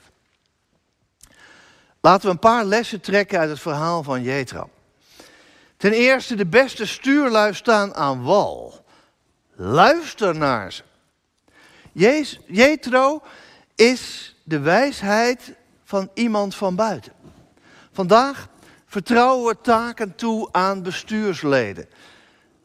Laten 2.02 2.26
we 2.26 2.32
een 2.32 2.40
paar 2.40 2.66
lessen 2.66 3.02
trekken 3.02 3.40
uit 3.40 3.50
het 3.50 3.60
verhaal 3.60 4.04
van 4.04 4.22
Jethro. 4.24 4.70
Ten 5.84 5.92
eerste, 5.92 6.36
de 6.36 6.46
beste 6.46 6.86
stuurlui 6.86 7.54
staan 7.54 7.96
aan 7.96 8.24
wal. 8.24 8.86
Luister 9.56 10.36
naar 10.36 10.72
ze. 10.72 10.84
Jethro 12.48 13.22
is 13.76 14.36
de 14.44 14.60
wijsheid 14.60 15.54
van 15.84 16.10
iemand 16.14 16.56
van 16.56 16.76
buiten. 16.76 17.14
Vandaag 17.92 18.48
vertrouwen 18.86 19.46
we 19.48 19.62
taken 19.62 20.16
toe 20.16 20.50
aan 20.52 20.84
bestuursleden. 20.84 21.88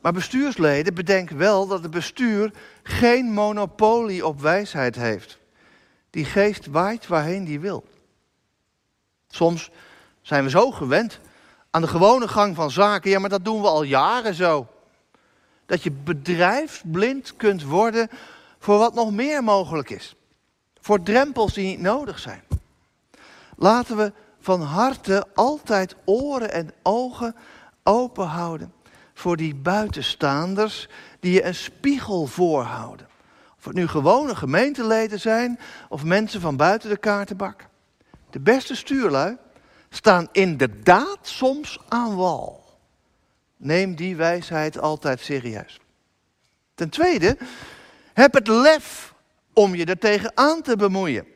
Maar 0.01 0.13
bestuursleden 0.13 0.95
bedenken 0.95 1.37
wel 1.37 1.67
dat 1.67 1.83
het 1.83 1.91
bestuur 1.91 2.53
geen 2.83 3.33
monopolie 3.33 4.27
op 4.27 4.41
wijsheid 4.41 4.97
heeft. 4.97 5.39
Die 6.11 6.25
geest 6.25 6.67
waait 6.67 7.07
waarheen 7.07 7.45
die 7.45 7.61
wil. 7.61 7.85
Soms 9.29 9.71
zijn 10.23 10.45
we 10.45 10.51
zo 10.51 10.71
gewend 10.71 11.21
aan 11.71 11.81
de 11.81 11.89
gewone 11.89 12.29
gang 12.29 12.55
van 12.55 12.71
zaken. 12.71 13.11
Ja, 13.11 13.19
maar 13.19 13.31
dat 13.31 13.45
doen 13.45 13.61
we 13.61 13.69
al 13.69 13.83
jaren 13.83 14.35
zo. 14.35 14.67
Dat 15.67 15.83
je 15.83 15.91
bedrijfsblind 15.91 17.37
kunt 17.37 17.63
worden 17.63 18.11
voor 18.59 18.79
wat 18.79 18.95
nog 18.95 19.13
meer 19.13 19.45
mogelijk 19.45 19.91
is. 19.91 20.15
Voor 20.81 21.03
drempels 21.03 21.53
die 21.53 21.67
niet 21.67 21.81
nodig 21.81 22.19
zijn. 22.19 22.43
Laten 23.57 23.97
we 23.97 24.13
van 24.41 24.63
harte 24.63 25.27
altijd 25.35 25.97
oren 26.05 26.53
en 26.53 26.71
ogen 26.83 27.37
open 27.83 28.27
houden 28.27 28.73
voor 29.15 29.37
die 29.37 29.55
buitenstaanders 29.55 30.89
die 31.21 31.33
je 31.33 31.45
een 31.45 31.55
spiegel 31.55 32.27
voorhouden. 32.27 33.09
Of 33.59 33.65
het 33.65 33.75
nu 33.75 33.87
gewone 33.87 34.37
gemeenteleden 34.37 35.21
zijn 35.21 35.59
of 35.89 36.05
mensen 36.05 36.41
van 36.41 36.57
buiten 36.57 36.91
de 36.91 36.97
kaartenbak. 36.97 37.67
De 38.31 38.41
beste 38.41 38.77
stuurlui 38.77 39.37
staan 39.91 40.29
inderdaad 40.33 41.19
soms 41.23 41.79
aan 41.89 42.17
wal. 42.17 42.65
Neem 43.57 43.95
die 43.95 44.17
wijsheid 44.17 44.79
altijd 44.79 45.21
serieus. 45.21 45.81
Ten 46.75 46.89
tweede, 46.89 47.37
heb 48.13 48.35
het 48.35 48.49
lef 48.49 49.15
om 49.53 49.75
je 49.75 49.85
er 49.85 49.99
tegenaan 49.99 50.63
te 50.63 50.77
bemoeien. 50.77 51.27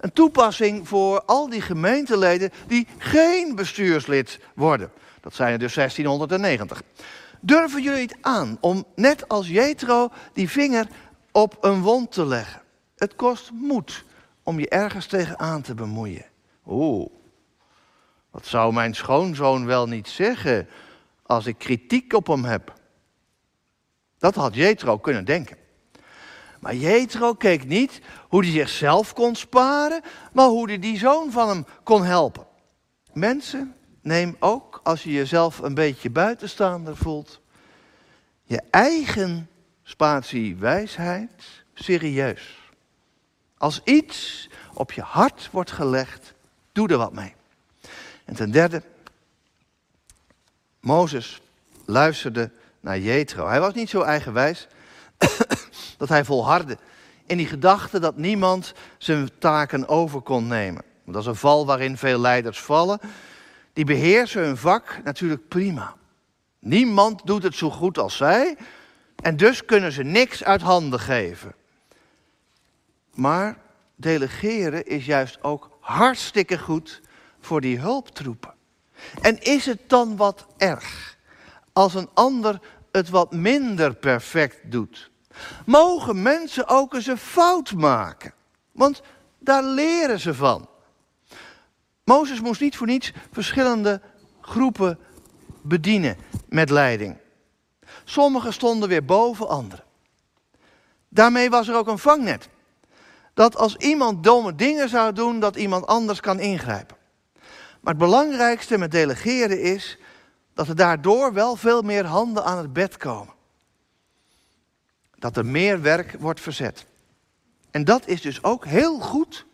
Een 0.00 0.12
toepassing 0.12 0.88
voor 0.88 1.22
al 1.22 1.48
die 1.48 1.60
gemeenteleden 1.60 2.50
die 2.66 2.86
geen 2.98 3.54
bestuurslid 3.54 4.38
worden. 4.54 4.90
Dat 5.20 5.34
zijn 5.34 5.52
er 5.52 5.58
dus 5.58 5.74
1690. 5.74 6.82
Durven 7.40 7.82
jullie 7.82 8.02
het 8.02 8.16
aan 8.20 8.58
om, 8.60 8.84
net 8.94 9.28
als 9.28 9.48
Jetro, 9.48 10.10
die 10.32 10.48
vinger 10.48 10.86
op 11.32 11.56
een 11.60 11.82
wond 11.82 12.12
te 12.12 12.26
leggen? 12.26 12.62
Het 12.96 13.16
kost 13.16 13.50
moed 13.50 14.04
om 14.42 14.58
je 14.58 14.68
ergens 14.68 15.06
tegenaan 15.06 15.62
te 15.62 15.74
bemoeien. 15.74 16.24
Oeh, 16.66 17.10
wat 18.32 18.46
zou 18.46 18.72
mijn 18.72 18.94
schoonzoon 18.94 19.66
wel 19.66 19.86
niet 19.86 20.08
zeggen 20.08 20.68
als 21.22 21.46
ik 21.46 21.58
kritiek 21.58 22.12
op 22.12 22.26
hem 22.26 22.44
heb? 22.44 22.72
Dat 24.18 24.34
had 24.34 24.54
Jetro 24.54 24.98
kunnen 24.98 25.24
denken. 25.24 25.56
Maar 26.60 26.74
Jethro 26.74 27.34
keek 27.34 27.66
niet 27.66 28.00
hoe 28.28 28.42
hij 28.42 28.52
zichzelf 28.52 29.12
kon 29.12 29.34
sparen, 29.34 30.02
maar 30.32 30.46
hoe 30.46 30.68
hij 30.68 30.78
die 30.78 30.98
zoon 30.98 31.30
van 31.30 31.48
hem 31.48 31.66
kon 31.82 32.04
helpen. 32.04 32.46
Mensen, 33.12 33.74
neem 34.00 34.36
ook 34.38 34.80
als 34.82 35.02
je 35.02 35.12
jezelf 35.12 35.58
een 35.58 35.74
beetje 35.74 36.10
buitenstaander 36.10 36.96
voelt, 36.96 37.40
je 38.42 38.62
eigen 38.70 39.48
spatie 39.82 40.56
wijsheid 40.56 41.64
serieus. 41.74 42.70
Als 43.58 43.80
iets 43.84 44.48
op 44.74 44.92
je 44.92 45.02
hart 45.02 45.48
wordt 45.50 45.70
gelegd, 45.70 46.34
doe 46.72 46.88
er 46.88 46.98
wat 46.98 47.12
mee. 47.12 47.34
En 48.32 48.38
ten 48.38 48.50
derde, 48.50 48.82
Mozes 50.80 51.40
luisterde 51.84 52.50
naar 52.80 52.98
Jethro. 52.98 53.46
Hij 53.46 53.60
was 53.60 53.74
niet 53.74 53.90
zo 53.90 54.00
eigenwijs 54.00 54.68
dat 55.98 56.08
hij 56.08 56.24
volhardde 56.24 56.78
in 57.26 57.36
die 57.36 57.46
gedachte 57.46 58.00
dat 58.00 58.16
niemand 58.16 58.72
zijn 58.98 59.30
taken 59.38 59.88
over 59.88 60.20
kon 60.20 60.46
nemen. 60.46 60.82
Dat 61.04 61.20
is 61.20 61.26
een 61.26 61.36
val 61.36 61.66
waarin 61.66 61.96
veel 61.96 62.18
leiders 62.20 62.60
vallen. 62.60 63.00
Die 63.72 63.84
beheersen 63.84 64.42
hun 64.42 64.56
vak 64.56 65.00
natuurlijk 65.04 65.48
prima. 65.48 65.94
Niemand 66.58 67.26
doet 67.26 67.42
het 67.42 67.54
zo 67.54 67.70
goed 67.70 67.98
als 67.98 68.16
zij 68.16 68.56
en 69.22 69.36
dus 69.36 69.64
kunnen 69.64 69.92
ze 69.92 70.02
niks 70.02 70.44
uit 70.44 70.62
handen 70.62 71.00
geven. 71.00 71.54
Maar 73.14 73.56
delegeren 73.96 74.86
is 74.86 75.06
juist 75.06 75.42
ook 75.42 75.70
hartstikke 75.80 76.58
goed 76.58 77.00
voor 77.42 77.60
die 77.60 77.78
hulptroepen. 77.78 78.54
En 79.20 79.42
is 79.42 79.66
het 79.66 79.88
dan 79.88 80.16
wat 80.16 80.46
erg 80.56 81.16
als 81.72 81.94
een 81.94 82.08
ander 82.14 82.60
het 82.92 83.08
wat 83.08 83.32
minder 83.32 83.94
perfect 83.94 84.70
doet? 84.70 85.10
Mogen 85.66 86.22
mensen 86.22 86.68
ook 86.68 86.94
eens 86.94 87.06
een 87.06 87.18
fout 87.18 87.72
maken? 87.72 88.32
Want 88.72 89.02
daar 89.38 89.62
leren 89.62 90.20
ze 90.20 90.34
van. 90.34 90.68
Mozes 92.04 92.40
moest 92.40 92.60
niet 92.60 92.76
voor 92.76 92.86
niets 92.86 93.12
verschillende 93.32 94.00
groepen 94.40 94.98
bedienen 95.62 96.16
met 96.48 96.70
leiding. 96.70 97.16
Sommigen 98.04 98.52
stonden 98.52 98.88
weer 98.88 99.04
boven 99.04 99.48
anderen. 99.48 99.84
Daarmee 101.08 101.50
was 101.50 101.68
er 101.68 101.76
ook 101.76 101.88
een 101.88 101.98
vangnet. 101.98 102.48
Dat 103.34 103.56
als 103.56 103.76
iemand 103.76 104.24
domme 104.24 104.54
dingen 104.54 104.88
zou 104.88 105.12
doen, 105.12 105.40
dat 105.40 105.56
iemand 105.56 105.86
anders 105.86 106.20
kan 106.20 106.40
ingrijpen. 106.40 106.96
Maar 107.82 107.94
het 107.94 108.02
belangrijkste 108.02 108.78
met 108.78 108.90
delegeren 108.90 109.60
is 109.60 109.98
dat 110.54 110.68
er 110.68 110.76
daardoor 110.76 111.32
wel 111.32 111.56
veel 111.56 111.82
meer 111.82 112.04
handen 112.04 112.44
aan 112.44 112.58
het 112.58 112.72
bed 112.72 112.96
komen. 112.96 113.34
Dat 115.18 115.36
er 115.36 115.46
meer 115.46 115.80
werk 115.80 116.16
wordt 116.18 116.40
verzet. 116.40 116.84
En 117.70 117.84
dat 117.84 118.06
is 118.06 118.20
dus 118.20 118.42
ook 118.42 118.64
heel 118.66 118.98
goed 118.98 119.46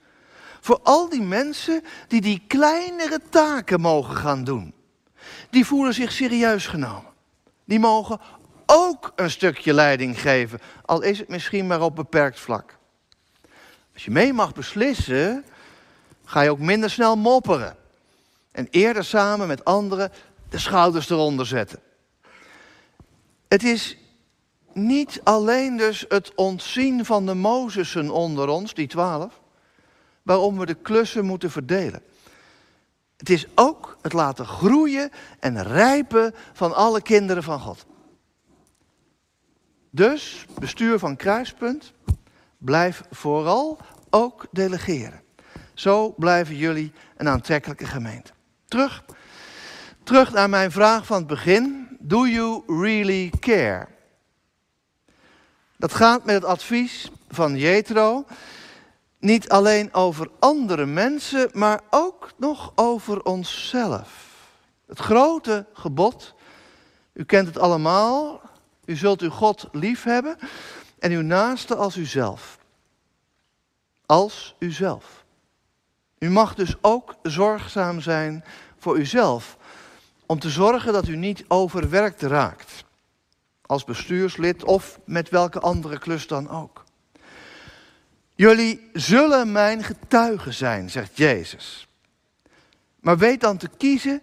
voor 0.61 0.81
al 0.83 1.09
die 1.09 1.23
mensen 1.23 1.85
die 2.09 2.21
die 2.21 2.43
kleinere 2.47 3.21
taken 3.29 3.81
mogen 3.81 4.17
gaan 4.17 4.45
doen. 4.45 4.75
Die 5.51 5.67
voelen 5.67 5.95
zich 5.95 6.13
serieus 6.13 6.67
genomen. 6.67 7.13
Die 7.65 7.79
mogen 7.79 8.21
ook 8.67 9.13
een 9.17 9.31
stukje 9.31 9.73
leiding 9.73 10.21
geven, 10.21 10.61
al 10.85 11.03
is 11.03 11.19
het 11.19 11.29
misschien 11.29 11.67
maar 11.67 11.81
op 11.81 11.97
beperkt 11.97 12.41
vlak. 12.41 12.77
Als 13.95 14.05
je 14.05 14.11
mee 14.11 14.33
mag 14.33 14.55
beslissen, 14.55 15.45
ga 16.25 16.41
je 16.41 16.51
ook 16.51 16.59
minder 16.59 16.91
snel 16.91 17.17
mopperen. 17.17 17.77
En 18.59 18.69
eerder 18.71 19.05
samen 19.05 19.49
met 19.49 19.65
anderen 19.65 20.13
de 20.49 20.59
schouders 20.59 21.11
eronder 21.11 21.47
zetten. 21.47 21.79
Het 23.49 23.63
is 23.63 23.99
niet 24.73 25.21
alleen 25.25 25.77
dus 25.77 26.05
het 26.09 26.35
ontzien 26.35 27.05
van 27.05 27.27
de 27.27 27.35
Mozessen 27.35 28.11
onder 28.11 28.49
ons, 28.49 28.75
die 28.75 28.87
twaalf, 28.87 29.41
waarom 30.23 30.59
we 30.59 30.67
de 30.67 30.75
klussen 30.75 31.25
moeten 31.25 31.51
verdelen. 31.51 32.03
Het 33.17 33.31
is 33.31 33.47
ook 33.55 33.99
het 34.03 34.13
laten 34.13 34.47
groeien 34.47 35.11
en 35.41 35.63
rijpen 35.63 36.35
van 36.53 36.75
alle 36.75 37.03
kinderen 37.03 37.43
van 37.43 37.61
God. 37.61 37.87
Dus, 39.91 40.47
bestuur 40.59 40.99
van 40.99 41.17
Kruispunt, 41.17 41.93
blijf 42.57 43.03
vooral 43.11 43.79
ook 44.11 44.47
delegeren. 44.51 45.23
Zo 45.75 46.15
blijven 46.17 46.57
jullie 46.57 46.93
een 47.17 47.29
aantrekkelijke 47.29 47.87
gemeente. 47.87 48.37
Terug, 48.69 49.05
terug 50.03 50.33
naar 50.33 50.49
mijn 50.49 50.71
vraag 50.71 51.07
van 51.07 51.17
het 51.17 51.27
begin. 51.27 51.97
Do 52.01 52.27
you 52.27 52.63
really 52.81 53.33
care? 53.41 53.89
Dat 55.77 55.95
gaat 55.95 56.25
met 56.25 56.35
het 56.35 56.45
advies 56.45 57.11
van 57.29 57.57
Jethro 57.57 58.25
niet 59.19 59.49
alleen 59.49 59.95
over 59.95 60.31
andere 60.39 60.87
mensen, 60.87 61.49
maar 61.53 61.81
ook 61.91 62.31
nog 62.37 62.73
over 62.75 63.23
onszelf. 63.23 64.37
Het 64.87 64.99
grote 64.99 65.67
gebod, 65.73 66.35
u 67.13 67.25
kent 67.25 67.47
het 67.47 67.59
allemaal, 67.59 68.41
u 68.85 68.97
zult 68.97 69.21
uw 69.21 69.31
God 69.31 69.69
lief 69.73 70.03
hebben 70.03 70.39
en 70.99 71.13
uw 71.13 71.23
naaste 71.23 71.75
als 71.75 71.97
uzelf. 71.97 72.59
Als 74.07 74.55
uzelf. 74.59 75.18
U 76.19 76.31
mag 76.31 76.55
dus 76.55 76.75
ook 76.81 77.15
zorgzaam 77.23 78.01
zijn 78.01 78.45
voor 78.79 78.99
uzelf, 78.99 79.57
om 80.27 80.39
te 80.39 80.51
zorgen 80.51 80.93
dat 80.93 81.09
u 81.09 81.17
niet 81.17 81.45
overwerkt 81.49 82.23
raakt, 82.23 82.85
als 83.67 83.85
bestuurslid 83.85 84.65
of 84.65 84.99
met 85.05 85.29
welke 85.29 85.61
andere 85.61 85.99
klus 85.99 86.27
dan 86.27 86.51
ook. 86.51 86.85
Jullie 88.35 88.91
zullen 88.93 89.53
mijn 89.53 89.85
getuigen 89.85 90.55
zijn, 90.55 90.91
zegt 90.91 91.17
Jezus. 91.17 91.89
Maar 93.01 93.19
weet 93.19 93.41
dan 93.41 93.57
te 93.57 93.69
kiezen 93.77 94.23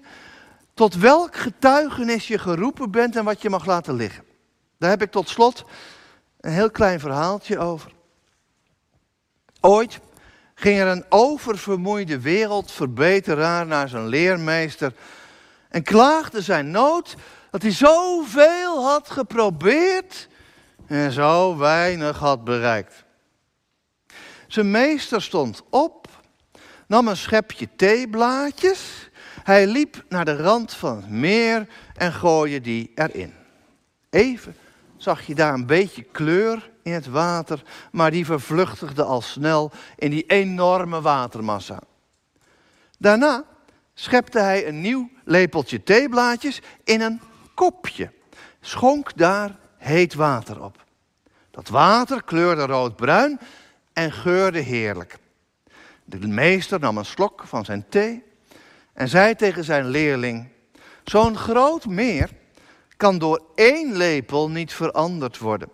tot 0.73 0.95
welk 0.95 1.35
getuigenis 1.35 2.27
je 2.27 2.37
geroepen 2.37 2.91
bent 2.91 3.15
en 3.15 3.23
wat 3.23 3.41
je 3.41 3.49
mag 3.49 3.65
laten 3.65 3.95
liggen. 3.95 4.23
Daar 4.77 4.89
heb 4.89 5.01
ik 5.01 5.11
tot 5.11 5.29
slot 5.29 5.65
een 6.39 6.51
heel 6.51 6.71
klein 6.71 6.99
verhaaltje 6.99 7.59
over. 7.59 7.91
Ooit 9.59 9.99
ging 10.55 10.79
er 10.79 10.87
een 10.87 11.05
oververmoeide 11.09 12.19
wereldverbeteraar 12.19 13.65
naar 13.65 13.89
zijn 13.89 14.07
leermeester 14.07 14.93
en 15.69 15.83
klaagde 15.83 16.41
zijn 16.41 16.71
nood 16.71 17.15
dat 17.51 17.61
hij 17.61 17.71
zoveel 17.71 18.83
had 18.83 19.09
geprobeerd 19.09 20.27
en 20.87 21.11
zo 21.11 21.57
weinig 21.57 22.17
had 22.17 22.43
bereikt. 22.43 23.03
Zijn 24.47 24.71
meester 24.71 25.21
stond 25.21 25.61
op, 25.69 26.09
nam 26.87 27.07
een 27.07 27.17
schepje 27.17 27.67
theeblaadjes, 27.75 29.09
hij 29.43 29.67
liep 29.67 30.03
naar 30.09 30.25
de 30.25 30.35
rand 30.35 30.73
van 30.73 30.95
het 30.95 31.09
meer 31.09 31.67
en 31.95 32.13
gooide 32.13 32.61
die 32.61 32.91
erin. 32.95 33.33
Even 34.09 34.55
zag 35.05 35.25
je 35.25 35.35
daar 35.35 35.53
een 35.53 35.65
beetje 35.65 36.03
kleur 36.03 36.71
in 36.83 36.93
het 36.93 37.07
water, 37.07 37.63
maar 37.91 38.11
die 38.11 38.25
vervluchtigde 38.25 39.03
al 39.03 39.21
snel 39.21 39.71
in 39.95 40.09
die 40.09 40.25
enorme 40.25 41.01
watermassa. 41.01 41.79
Daarna 42.97 43.43
schepte 43.93 44.39
hij 44.39 44.67
een 44.67 44.81
nieuw 44.81 45.09
lepeltje 45.23 45.83
theeblaadjes 45.83 46.61
in 46.83 47.01
een 47.01 47.21
kopje, 47.53 48.11
schonk 48.61 49.17
daar 49.17 49.55
heet 49.77 50.13
water 50.13 50.63
op. 50.63 50.83
Dat 51.51 51.69
water 51.69 52.23
kleurde 52.23 52.65
roodbruin 52.65 53.39
en 53.93 54.11
geurde 54.11 54.59
heerlijk. 54.59 55.17
De 56.03 56.27
meester 56.27 56.79
nam 56.79 56.97
een 56.97 57.05
slok 57.05 57.43
van 57.47 57.65
zijn 57.65 57.85
thee 57.89 58.23
en 58.93 59.09
zei 59.09 59.35
tegen 59.35 59.63
zijn 59.63 59.87
leerling: 59.87 60.47
Zo'n 61.03 61.37
groot 61.37 61.85
meer 61.85 62.29
kan 62.97 63.17
door 63.17 63.43
één 63.55 63.95
lepel 63.95 64.49
niet 64.49 64.73
veranderd 64.73 65.37
worden, 65.37 65.69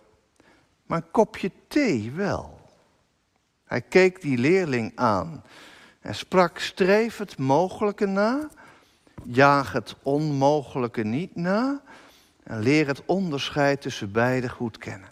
maar 0.85 0.97
een 0.97 1.11
kopje 1.11 1.51
thee 1.67 2.11
wel. 2.11 2.59
Hij 3.65 3.81
keek 3.81 4.21
die 4.21 4.37
leerling 4.37 4.91
aan 4.95 5.43
en 5.99 6.15
sprak: 6.15 6.59
Streef 6.59 7.17
het 7.17 7.37
mogelijke 7.37 8.05
na, 8.05 8.49
jaag 9.23 9.71
het 9.71 9.95
onmogelijke 10.01 11.03
niet 11.03 11.35
na 11.35 11.81
en 12.43 12.59
leer 12.59 12.87
het 12.87 13.05
onderscheid 13.05 13.81
tussen 13.81 14.11
beide 14.11 14.49
goed 14.49 14.77
kennen. 14.77 15.09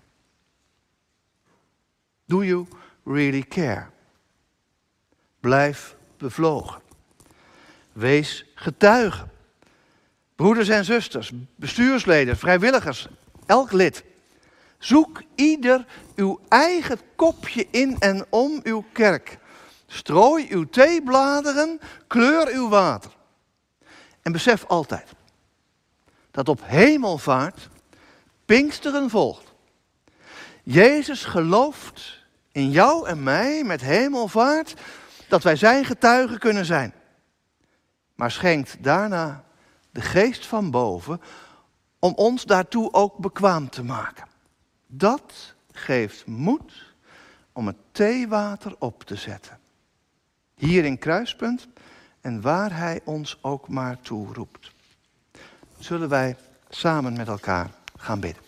Do 2.26 2.44
you 2.44 2.68
really 3.04 3.42
care? 3.42 3.86
Blijf 5.40 5.96
bevlogen. 6.18 6.82
Wees 7.92 8.46
getuige. 8.56 9.28
Broeders 10.40 10.70
en 10.70 10.86
zusters, 10.86 11.32
bestuursleden, 11.56 12.38
vrijwilligers, 12.38 13.08
elk 13.46 13.72
lid. 13.72 14.04
Zoek 14.78 15.22
ieder 15.36 15.86
uw 16.16 16.40
eigen 16.50 17.00
kopje 17.16 17.68
in 17.72 17.96
en 18.00 18.26
om 18.30 18.60
uw 18.64 18.86
kerk. 18.92 19.38
Strooi 19.88 20.48
uw 20.50 20.70
theebladeren, 20.70 21.80
kleur 22.08 22.48
uw 22.48 22.70
water. 22.70 23.12
En 24.22 24.32
besef 24.32 24.66
altijd 24.66 25.08
dat 26.32 26.50
op 26.50 26.62
hemelvaart 26.64 27.70
Pinksteren 28.46 29.10
volgt. 29.10 29.54
Jezus 30.64 31.26
gelooft 31.26 32.26
in 32.52 32.72
jou 32.72 33.08
en 33.08 33.24
mij 33.24 33.64
met 33.64 33.82
hemelvaart 33.82 34.74
dat 35.28 35.44
wij 35.44 35.56
zijn 35.56 35.86
getuigen 35.86 36.40
kunnen 36.40 36.66
zijn. 36.66 36.94
Maar 38.16 38.32
schenkt 38.32 38.84
daarna 38.84 39.48
de 40.00 40.06
geest 40.06 40.46
van 40.46 40.72
boven 40.72 41.22
om 42.00 42.14
ons 42.16 42.46
daartoe 42.46 42.94
ook 42.94 43.18
bekwaam 43.18 43.70
te 43.70 43.84
maken. 43.84 44.28
Dat 44.88 45.54
geeft 45.72 46.26
moed 46.26 46.94
om 47.52 47.68
het 47.68 47.76
theewater 47.92 48.76
op 48.78 49.04
te 49.04 49.16
zetten. 49.16 49.60
Hier 50.56 50.86
in 50.86 50.98
Kruispunt 50.98 51.68
en 52.22 52.42
waar 52.42 52.76
Hij 52.76 53.02
ons 53.04 53.38
ook 53.42 53.68
maar 53.68 54.02
toe 54.02 54.34
roept. 54.34 54.72
Zullen 55.80 56.10
wij 56.10 56.38
samen 56.70 57.14
met 57.14 57.28
elkaar 57.28 57.70
gaan 57.98 58.20
bidden. 58.20 58.44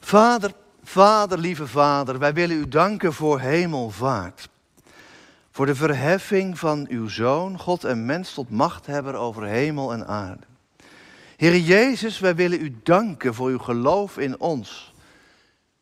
Vader, 0.00 0.52
Vader, 0.82 1.38
lieve 1.38 1.66
Vader, 1.66 2.18
wij 2.18 2.34
willen 2.34 2.56
u 2.56 2.68
danken 2.68 3.12
voor 3.12 3.40
hemelvaart. 3.40 4.52
Voor 5.54 5.66
de 5.66 5.74
verheffing 5.74 6.58
van 6.58 6.86
uw 6.88 7.08
Zoon, 7.08 7.58
God 7.58 7.84
en 7.84 8.04
mens 8.04 8.34
tot 8.34 8.50
machthebber 8.50 9.14
over 9.14 9.42
hemel 9.42 9.92
en 9.92 10.06
aarde. 10.06 10.46
Heer 11.36 11.58
Jezus, 11.58 12.18
wij 12.18 12.34
willen 12.34 12.60
u 12.60 12.76
danken 12.82 13.34
voor 13.34 13.48
uw 13.48 13.58
geloof 13.58 14.18
in 14.18 14.40
ons, 14.40 14.94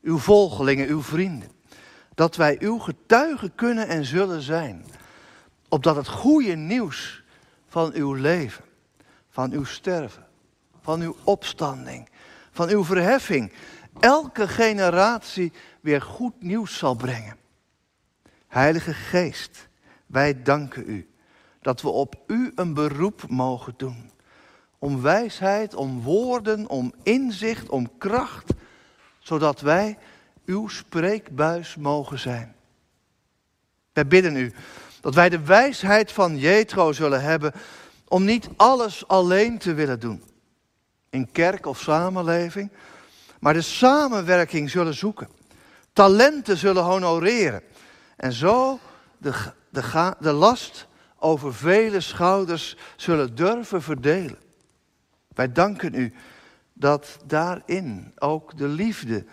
uw 0.02 0.18
volgelingen, 0.18 0.88
uw 0.88 1.02
vrienden. 1.02 1.50
Dat 2.14 2.36
wij 2.36 2.56
uw 2.60 2.78
getuigen 2.78 3.54
kunnen 3.54 3.88
en 3.88 4.04
zullen 4.04 4.42
zijn. 4.42 4.84
Opdat 5.68 5.96
het 5.96 6.08
goede 6.08 6.54
nieuws 6.54 7.22
van 7.68 7.92
uw 7.92 8.12
leven, 8.12 8.64
van 9.30 9.52
uw 9.52 9.64
sterven, 9.64 10.26
van 10.82 11.00
uw 11.00 11.16
opstanding, 11.24 12.08
van 12.50 12.68
uw 12.68 12.84
verheffing, 12.84 13.52
elke 14.00 14.48
generatie 14.48 15.52
weer 15.80 16.02
goed 16.02 16.42
nieuws 16.42 16.78
zal 16.78 16.94
brengen. 16.94 17.40
Heilige 18.52 18.94
Geest, 18.94 19.68
wij 20.06 20.42
danken 20.42 20.82
u 20.86 21.10
dat 21.60 21.80
we 21.82 21.88
op 21.88 22.14
u 22.26 22.52
een 22.54 22.74
beroep 22.74 23.24
mogen 23.28 23.74
doen. 23.76 24.10
Om 24.78 25.02
wijsheid, 25.02 25.74
om 25.74 26.00
woorden, 26.02 26.68
om 26.68 26.94
inzicht, 27.02 27.68
om 27.68 27.98
kracht, 27.98 28.52
zodat 29.18 29.60
wij 29.60 29.98
uw 30.44 30.68
spreekbuis 30.68 31.76
mogen 31.76 32.18
zijn. 32.18 32.54
Wij 33.92 34.06
bidden 34.06 34.36
u 34.36 34.52
dat 35.00 35.14
wij 35.14 35.28
de 35.28 35.40
wijsheid 35.40 36.12
van 36.12 36.38
Jethro 36.38 36.92
zullen 36.92 37.22
hebben 37.22 37.52
om 38.08 38.24
niet 38.24 38.48
alles 38.56 39.08
alleen 39.08 39.58
te 39.58 39.74
willen 39.74 40.00
doen. 40.00 40.22
In 41.10 41.30
kerk 41.30 41.66
of 41.66 41.80
samenleving, 41.80 42.70
maar 43.40 43.54
de 43.54 43.60
samenwerking 43.60 44.70
zullen 44.70 44.94
zoeken. 44.94 45.28
Talenten 45.92 46.56
zullen 46.56 46.82
honoreren. 46.82 47.62
En 48.16 48.32
zo 48.32 48.78
de, 49.18 49.32
de, 49.70 50.14
de 50.20 50.32
last 50.32 50.86
over 51.18 51.54
vele 51.54 52.00
schouders 52.00 52.76
zullen 52.96 53.34
durven 53.34 53.82
verdelen. 53.82 54.38
Wij 55.28 55.52
danken 55.52 55.94
u 55.94 56.14
dat 56.72 57.18
daarin 57.26 58.12
ook 58.18 58.58
de 58.58 58.68
liefde 58.68 59.24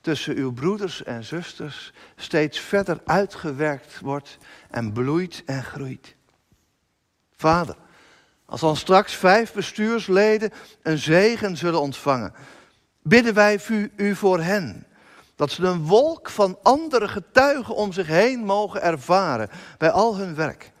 tussen 0.00 0.36
uw 0.36 0.52
broeders 0.52 1.02
en 1.02 1.24
zusters 1.24 1.92
steeds 2.16 2.60
verder 2.60 3.00
uitgewerkt 3.04 4.00
wordt 4.00 4.38
en 4.70 4.92
bloeit 4.92 5.42
en 5.46 5.64
groeit. 5.64 6.14
Vader, 7.36 7.76
als 8.44 8.60
dan 8.60 8.76
straks 8.76 9.14
vijf 9.14 9.52
bestuursleden 9.52 10.52
een 10.82 10.98
zegen 10.98 11.56
zullen 11.56 11.80
ontvangen, 11.80 12.32
bidden 13.02 13.34
wij 13.34 13.60
u 13.96 14.14
voor 14.14 14.40
hen. 14.40 14.85
Dat 15.36 15.50
ze 15.50 15.62
een 15.62 15.84
wolk 15.84 16.30
van 16.30 16.58
andere 16.62 17.08
getuigen 17.08 17.74
om 17.74 17.92
zich 17.92 18.06
heen 18.06 18.44
mogen 18.44 18.82
ervaren 18.82 19.48
bij 19.78 19.90
al 19.90 20.16
hun 20.16 20.34
werk. 20.34 20.72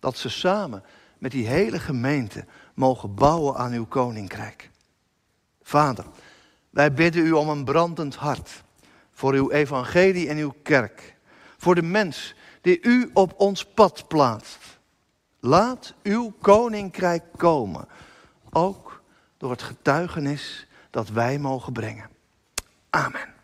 Dat 0.00 0.16
ze 0.16 0.28
samen 0.28 0.82
met 1.18 1.30
die 1.30 1.46
hele 1.46 1.78
gemeente 1.78 2.44
mogen 2.74 3.14
bouwen 3.14 3.56
aan 3.56 3.72
uw 3.72 3.86
koninkrijk. 3.86 4.70
Vader, 5.62 6.04
wij 6.70 6.92
bidden 6.92 7.26
u 7.26 7.32
om 7.32 7.48
een 7.48 7.64
brandend 7.64 8.14
hart 8.14 8.62
voor 9.12 9.32
uw 9.32 9.50
evangelie 9.50 10.28
en 10.28 10.36
uw 10.36 10.54
kerk. 10.62 11.16
Voor 11.56 11.74
de 11.74 11.82
mens 11.82 12.34
die 12.60 12.80
u 12.82 13.10
op 13.12 13.34
ons 13.36 13.64
pad 13.64 14.08
plaatst. 14.08 14.78
Laat 15.40 15.94
uw 16.02 16.32
koninkrijk 16.40 17.24
komen, 17.36 17.88
ook 18.50 19.02
door 19.36 19.50
het 19.50 19.62
getuigenis 19.62 20.66
dat 20.90 21.08
wij 21.08 21.38
mogen 21.38 21.72
brengen. 21.72 22.08
Amen. 22.90 23.37